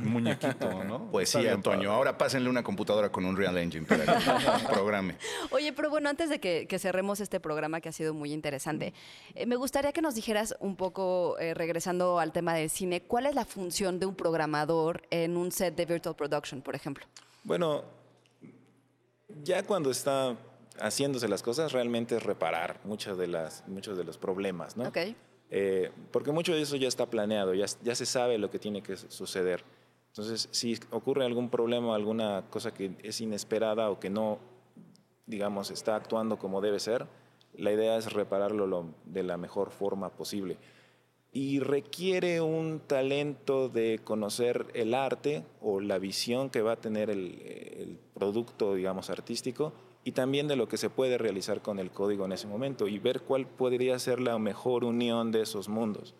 [0.00, 1.08] muñequito, ¿no?
[1.12, 1.88] Pues sí, Antonio.
[1.88, 1.96] padre.
[1.96, 5.16] Ahora pásenle una computadora con un Real Engine para que programe.
[5.50, 8.94] Oye, pero bueno, antes de que, que cerremos este programa que ha sido muy interesante,
[9.34, 13.26] eh, me gustaría que nos dijeras un poco, eh, regresando al tema del cine, ¿cuál
[13.26, 17.04] es la función de un programador en un set de virtual production, por ejemplo?
[17.44, 17.84] Bueno,
[19.42, 20.36] ya cuando está
[20.80, 24.88] haciéndose las cosas, realmente es reparar muchas de las, muchos de los problemas, ¿no?
[24.88, 24.98] Ok.
[25.50, 28.82] Eh, porque mucho de eso ya está planeado, ya, ya se sabe lo que tiene
[28.82, 29.64] que suceder.
[30.18, 34.40] Entonces, si ocurre algún problema, alguna cosa que es inesperada o que no,
[35.26, 37.06] digamos, está actuando como debe ser,
[37.54, 40.56] la idea es repararlo lo- de la mejor forma posible.
[41.32, 47.10] Y requiere un talento de conocer el arte o la visión que va a tener
[47.10, 51.92] el, el producto, digamos, artístico y también de lo que se puede realizar con el
[51.92, 56.16] código en ese momento y ver cuál podría ser la mejor unión de esos mundos.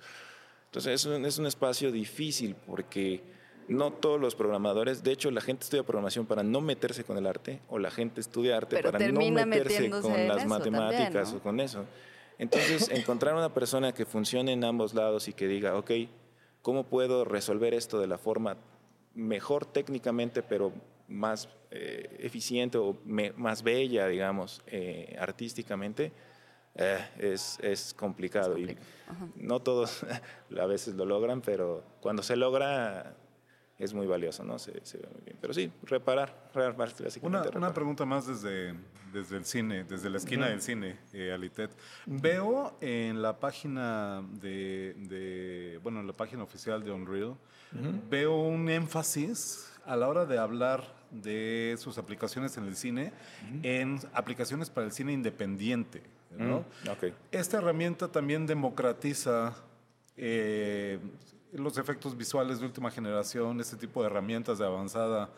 [0.67, 3.37] Entonces es un, es un espacio difícil porque
[3.69, 7.27] no todos los programadores, de hecho la gente estudia programación para no meterse con el
[7.27, 11.33] arte o la gente estudia arte Pero para no meterse con las eso también, matemáticas
[11.33, 11.39] ¿no?
[11.39, 11.85] o con eso.
[12.39, 15.91] Entonces encontrar una persona que funcione en ambos lados y que diga, ok,
[16.62, 18.57] ¿cómo puedo resolver esto de la forma
[19.14, 20.73] mejor técnicamente, pero
[21.09, 26.12] más eh, eficiente o me- más bella, digamos, eh, artísticamente?
[26.81, 28.77] Eh, es, es complicado y
[29.35, 30.05] no todos
[30.61, 33.16] a veces lo logran, pero cuando se logra
[33.79, 34.59] es muy valioso, ¿no?
[34.59, 35.39] Se, se ve muy bien.
[35.41, 38.74] Pero sí, reparar, reparar Una, una pregunta más desde,
[39.12, 41.70] desde el cine, desde la esquina del cine, eh, Alitet.
[42.07, 47.37] Veo en la página de, de- bueno, en la página oficial de Unreal,
[48.11, 53.12] veo un énfasis a la hora de hablar de sus aplicaciones en el cine,
[53.62, 56.03] en aplicaciones para el cine independiente,
[56.37, 56.64] ¿no?
[56.85, 57.05] Mm, ok.
[57.33, 59.55] Esta herramienta también democratiza
[60.16, 60.99] eh,
[61.53, 65.31] los efectos visuales de última generación, este tipo de herramientas de avanzada,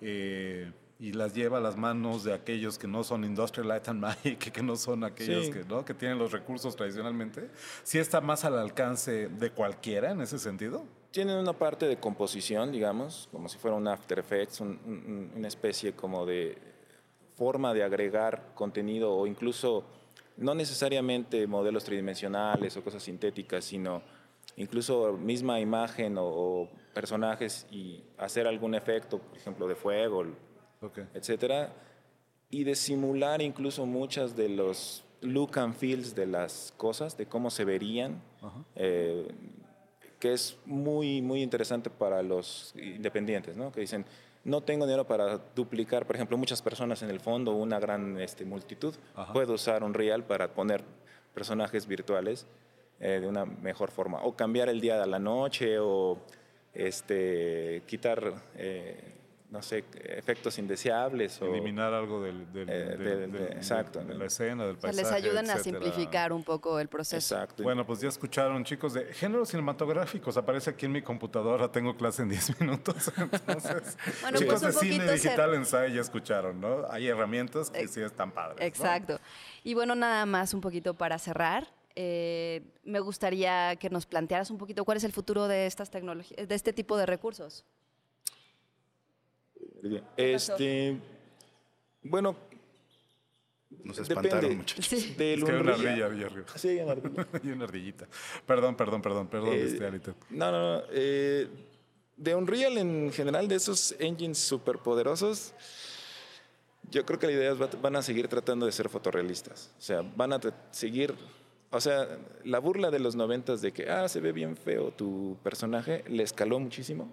[0.00, 4.00] eh, y las lleva a las manos de aquellos que no son Industrial Light and
[4.00, 5.52] Magic, que no son aquellos Sí.
[5.52, 5.84] que, ¿no?
[5.84, 7.50] que tienen los recursos tradicionalmente.
[7.82, 10.84] ¿Sí está más al alcance de cualquiera en ese sentido?
[11.10, 15.48] Tienen una parte de composición, digamos, como si fuera un After Effects, un- un- una
[15.48, 16.56] especie como de
[17.36, 19.84] forma de agregar contenido o incluso
[20.36, 24.02] no necesariamente modelos tridimensionales o cosas sintéticas, sino
[24.56, 30.24] incluso misma imagen o, o personajes y hacer algún efecto, por ejemplo, de fuego,
[30.84, 31.06] Okay.
[31.14, 31.72] etcétera,
[32.50, 37.50] y de simular incluso muchas de los look and feels de las cosas, de cómo
[37.50, 38.20] se verían.
[38.74, 39.28] Eh,
[40.18, 43.72] que es muy, muy interesante para los independientes, ¿no?
[43.72, 44.04] que dicen,
[44.44, 48.44] no tengo dinero para duplicar, por ejemplo, muchas personas en el fondo, una gran este,
[48.44, 48.94] multitud,
[49.32, 50.84] puedo usar un real para poner
[51.34, 52.46] personajes virtuales
[53.02, 56.18] eh, de una mejor forma, o cambiar el día a la noche, o
[56.72, 58.32] este, quitar...
[58.56, 59.08] Eh,
[59.50, 61.42] no sé, efectos indeseables.
[61.42, 64.02] O, Eliminar algo del, del, Eh, del- del- del- exacto.
[64.02, 67.34] de la escena, del O sea, paisaje, les ayudan a simplificar un poco el proceso.
[67.34, 67.62] Exacto.
[67.62, 70.38] Bueno, pues ya escucharon, chicos, de géneros cinematográficos.
[70.38, 73.12] Aparece aquí en mi computadora, tengo clase en 10 minutos.
[73.18, 76.86] Entonces, Bueno, chicos pues un de cine digital ser- en SAE ya escucharon, ¿no?
[76.90, 78.58] Hay herramientas que sí están padres.
[78.58, 78.64] ¿no?
[78.64, 79.20] Exacto.
[79.64, 81.68] Y bueno, nada más un poquito para cerrar.
[81.96, 86.48] Eh, me gustaría que nos plantearas un poquito cuál es el futuro de estas tecnologías,
[86.48, 87.64] de este tipo de recursos.
[90.16, 90.98] Este,
[92.02, 92.36] bueno,
[93.84, 94.28] Nos depende.
[94.28, 94.86] espantaron, muchachos.
[94.86, 95.14] Sí.
[95.16, 96.44] Del Es que hay una ardilla arriba.
[96.54, 97.26] Sí, hay una ardilla.
[97.42, 98.08] Hay una ardillita.
[98.46, 100.14] Perdón, perdón, perdón, perdón, Eh, este, Alito.
[100.30, 100.82] No, no, no.
[100.90, 101.48] eh,
[102.16, 105.52] de Unreal en general, de esos engines superpoderosos,
[106.90, 109.70] yo creo que la idea es va- van a seguir tratando de ser fotorrealistas.
[109.78, 110.40] O sea, van a
[110.70, 111.14] seguir.
[111.74, 112.06] O sea,
[112.44, 116.22] la burla de los noventas de que, ah, se ve bien feo tu personaje, le
[116.22, 117.10] escaló muchísimo.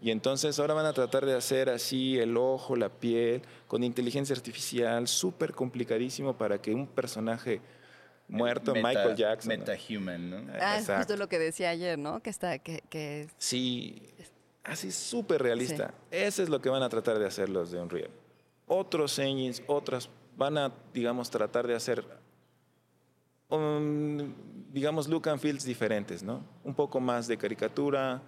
[0.00, 4.34] Y entonces ahora van a tratar de hacer así el ojo, la piel, con inteligencia
[4.34, 7.60] artificial, súper complicadísimo para que un personaje
[8.28, 9.48] muerto, Meta- Michael Jackson.
[9.58, 10.36] Metahuman, ¿no?
[10.60, 10.96] Ah, es Exacto.
[11.04, 12.20] justo lo que decía ayer, ¿no?
[12.20, 14.02] Que está, que, que Sí,
[14.64, 15.94] así súper realista.
[16.10, 18.10] Eso es lo que van a tratar de hacer los de Unreal.
[18.66, 22.04] Otros engines, otras, van a, digamos, tratar de hacer,
[24.72, 26.42] digamos, look and feels diferentes, ¿no?
[26.64, 28.22] Un poco más de caricatura,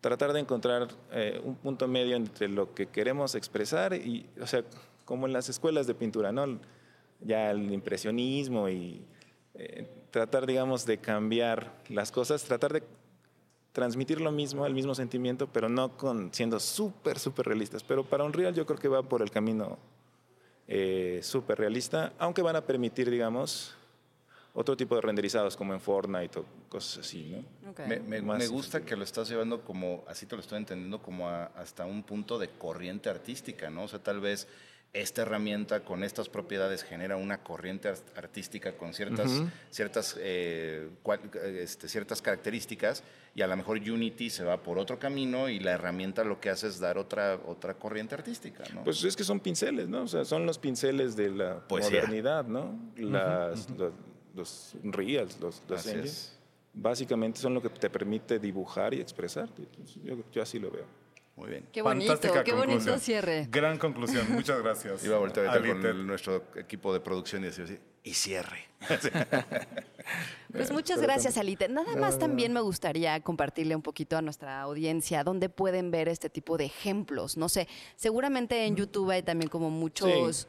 [0.00, 4.62] tratar de encontrar eh, un punto medio entre lo que queremos expresar y, o sea,
[5.04, 6.58] como en las escuelas de pintura, ¿no?
[7.20, 9.02] Ya el impresionismo y
[9.54, 12.82] eh, tratar, digamos, de cambiar las cosas, tratar de
[13.72, 17.82] transmitir lo mismo, el mismo sentimiento, pero no con siendo súper, súper realistas.
[17.82, 19.78] Pero para Unreal yo creo que va por el camino
[20.68, 23.74] eh, súper realista, aunque van a permitir, digamos,
[24.56, 27.74] otro tipo de renderizados como en Fortnite o cosas así, ¿no?
[27.86, 28.88] Me, me- Más me gusta efectivo.
[28.88, 32.38] que lo estás llevando como, así te lo estoy entendiendo, como a- hasta un punto
[32.38, 33.84] de corriente artística, ¿no?
[33.84, 34.48] O sea, tal vez
[34.92, 41.20] esta herramienta con estas propiedades genera una corriente art- artística con ciertas, ciertas, eh, cual-
[41.58, 43.02] este, ciertas características
[43.34, 46.48] y a lo mejor Unity se va por otro camino y la herramienta lo que
[46.48, 48.84] hace es dar otra, otra corriente artística, ¿no?
[48.84, 50.04] Pues es que son pinceles, ¿no?
[50.04, 51.90] O sea, son los pinceles de la Poesía.
[52.00, 52.78] modernidad, ¿no?
[52.96, 53.92] Las, los,
[54.36, 56.32] los reals, los, los engines.
[56.72, 59.48] Básicamente son lo que te permite dibujar y expresar.
[59.56, 60.84] Entonces, Yo, yo así lo veo.
[61.36, 61.66] Muy bien.
[61.70, 63.46] qué bonito, Fantástica qué bonito cierre.
[63.50, 65.04] Gran conclusión, muchas gracias.
[65.04, 68.64] Iba a voltear ahorita con el- nuestro equipo de producción y decir así, y cierre.
[70.52, 71.68] Pues muchas gracias, Alite.
[71.68, 76.30] Nada más también me gustaría compartirle un poquito a nuestra audiencia dónde pueden ver este
[76.30, 77.36] tipo de ejemplos.
[77.36, 80.46] No sé, seguramente en YouTube hay también como muchos,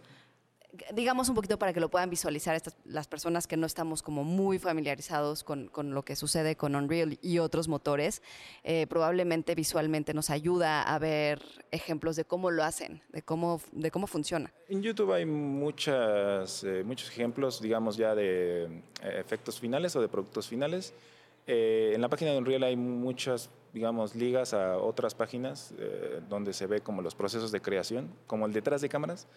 [0.93, 4.23] digamos un poquito para que lo puedan visualizar estas, las personas que no estamos como
[4.23, 8.21] muy familiarizados con, con lo que sucede con Unreal y otros motores.
[8.63, 11.41] Eh, probablemente visualmente nos ayuda a ver
[11.71, 14.53] ejemplos de cómo lo hacen, de cómo, de cómo funciona.
[14.67, 20.07] En YouTube hay muchas, eh, muchos ejemplos, digamos, ya de eh, efectos finales o de
[20.07, 20.93] productos finales.
[21.49, 26.67] En la página de Unreal hay muchas, digamos, ligas a otras páginas eh, donde se
[26.67, 29.27] ve como los procesos de creación, como el detrás de cámaras.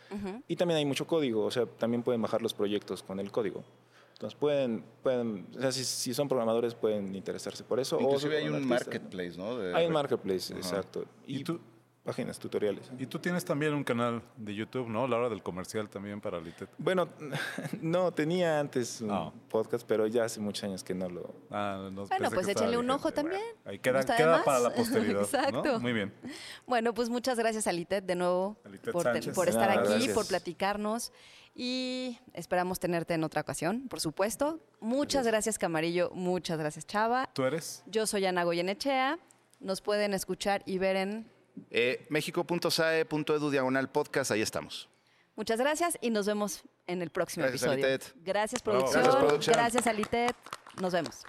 [0.49, 3.63] Y también hay mucho código, o sea, también pueden bajar los proyectos con el código.
[4.13, 7.97] Entonces pueden, pueden o sea, si, si son programadores pueden interesarse por eso.
[7.97, 8.93] o Inclusive hay son un artistas, ¿no?
[8.93, 9.59] marketplace, ¿no?
[9.59, 11.05] De- Hay un marketplace, exacto.
[11.27, 11.59] ¿Y Y, tú?
[12.05, 12.91] Páginas, tutoriales.
[12.99, 15.07] Y tú tienes también un canal de YouTube, ¿no?
[15.07, 16.69] La hora del comercial también para Alitet.
[16.79, 17.09] Bueno,
[17.83, 19.33] no, tenía antes un Ah.
[19.49, 21.35] podcast, pero ya hace muchos años que no lo...
[21.51, 23.43] Ah, no, Bueno, pues échenle un ojo también.
[23.65, 25.23] Ahí queda, No para la posteridad.
[25.23, 25.63] Exacto.
[25.65, 25.81] ¿no?
[25.81, 26.13] Muy bien.
[26.67, 28.57] Bueno, pues muchas gracias, Alitet, de nuevo
[28.93, 30.15] por, te- estar nada, aquí, gracias.
[30.15, 31.13] por platicarnos
[31.55, 34.61] y esperamos tenerte en otra ocasión, por supuesto.
[34.81, 36.11] Muchas gracias, Camarillo.
[36.15, 37.29] Muchas gracias, Chava.
[37.35, 37.83] ¿Tú eres?
[37.87, 39.19] Yo soy Ana Goyenechea.
[39.61, 41.31] Nos pueden escuchar y ver en...
[41.71, 44.89] Eh, México.sae.edu diagonal podcast, ahí estamos.
[45.37, 47.87] Muchas gracias y nos vemos en el próximo Gracias, episodio.
[47.87, 48.15] Alitet.
[48.25, 49.03] Gracias, producción.
[49.03, 49.55] Gracias, producción.
[49.55, 50.37] Gracias, Alitet.
[50.81, 51.23] Nos vemos.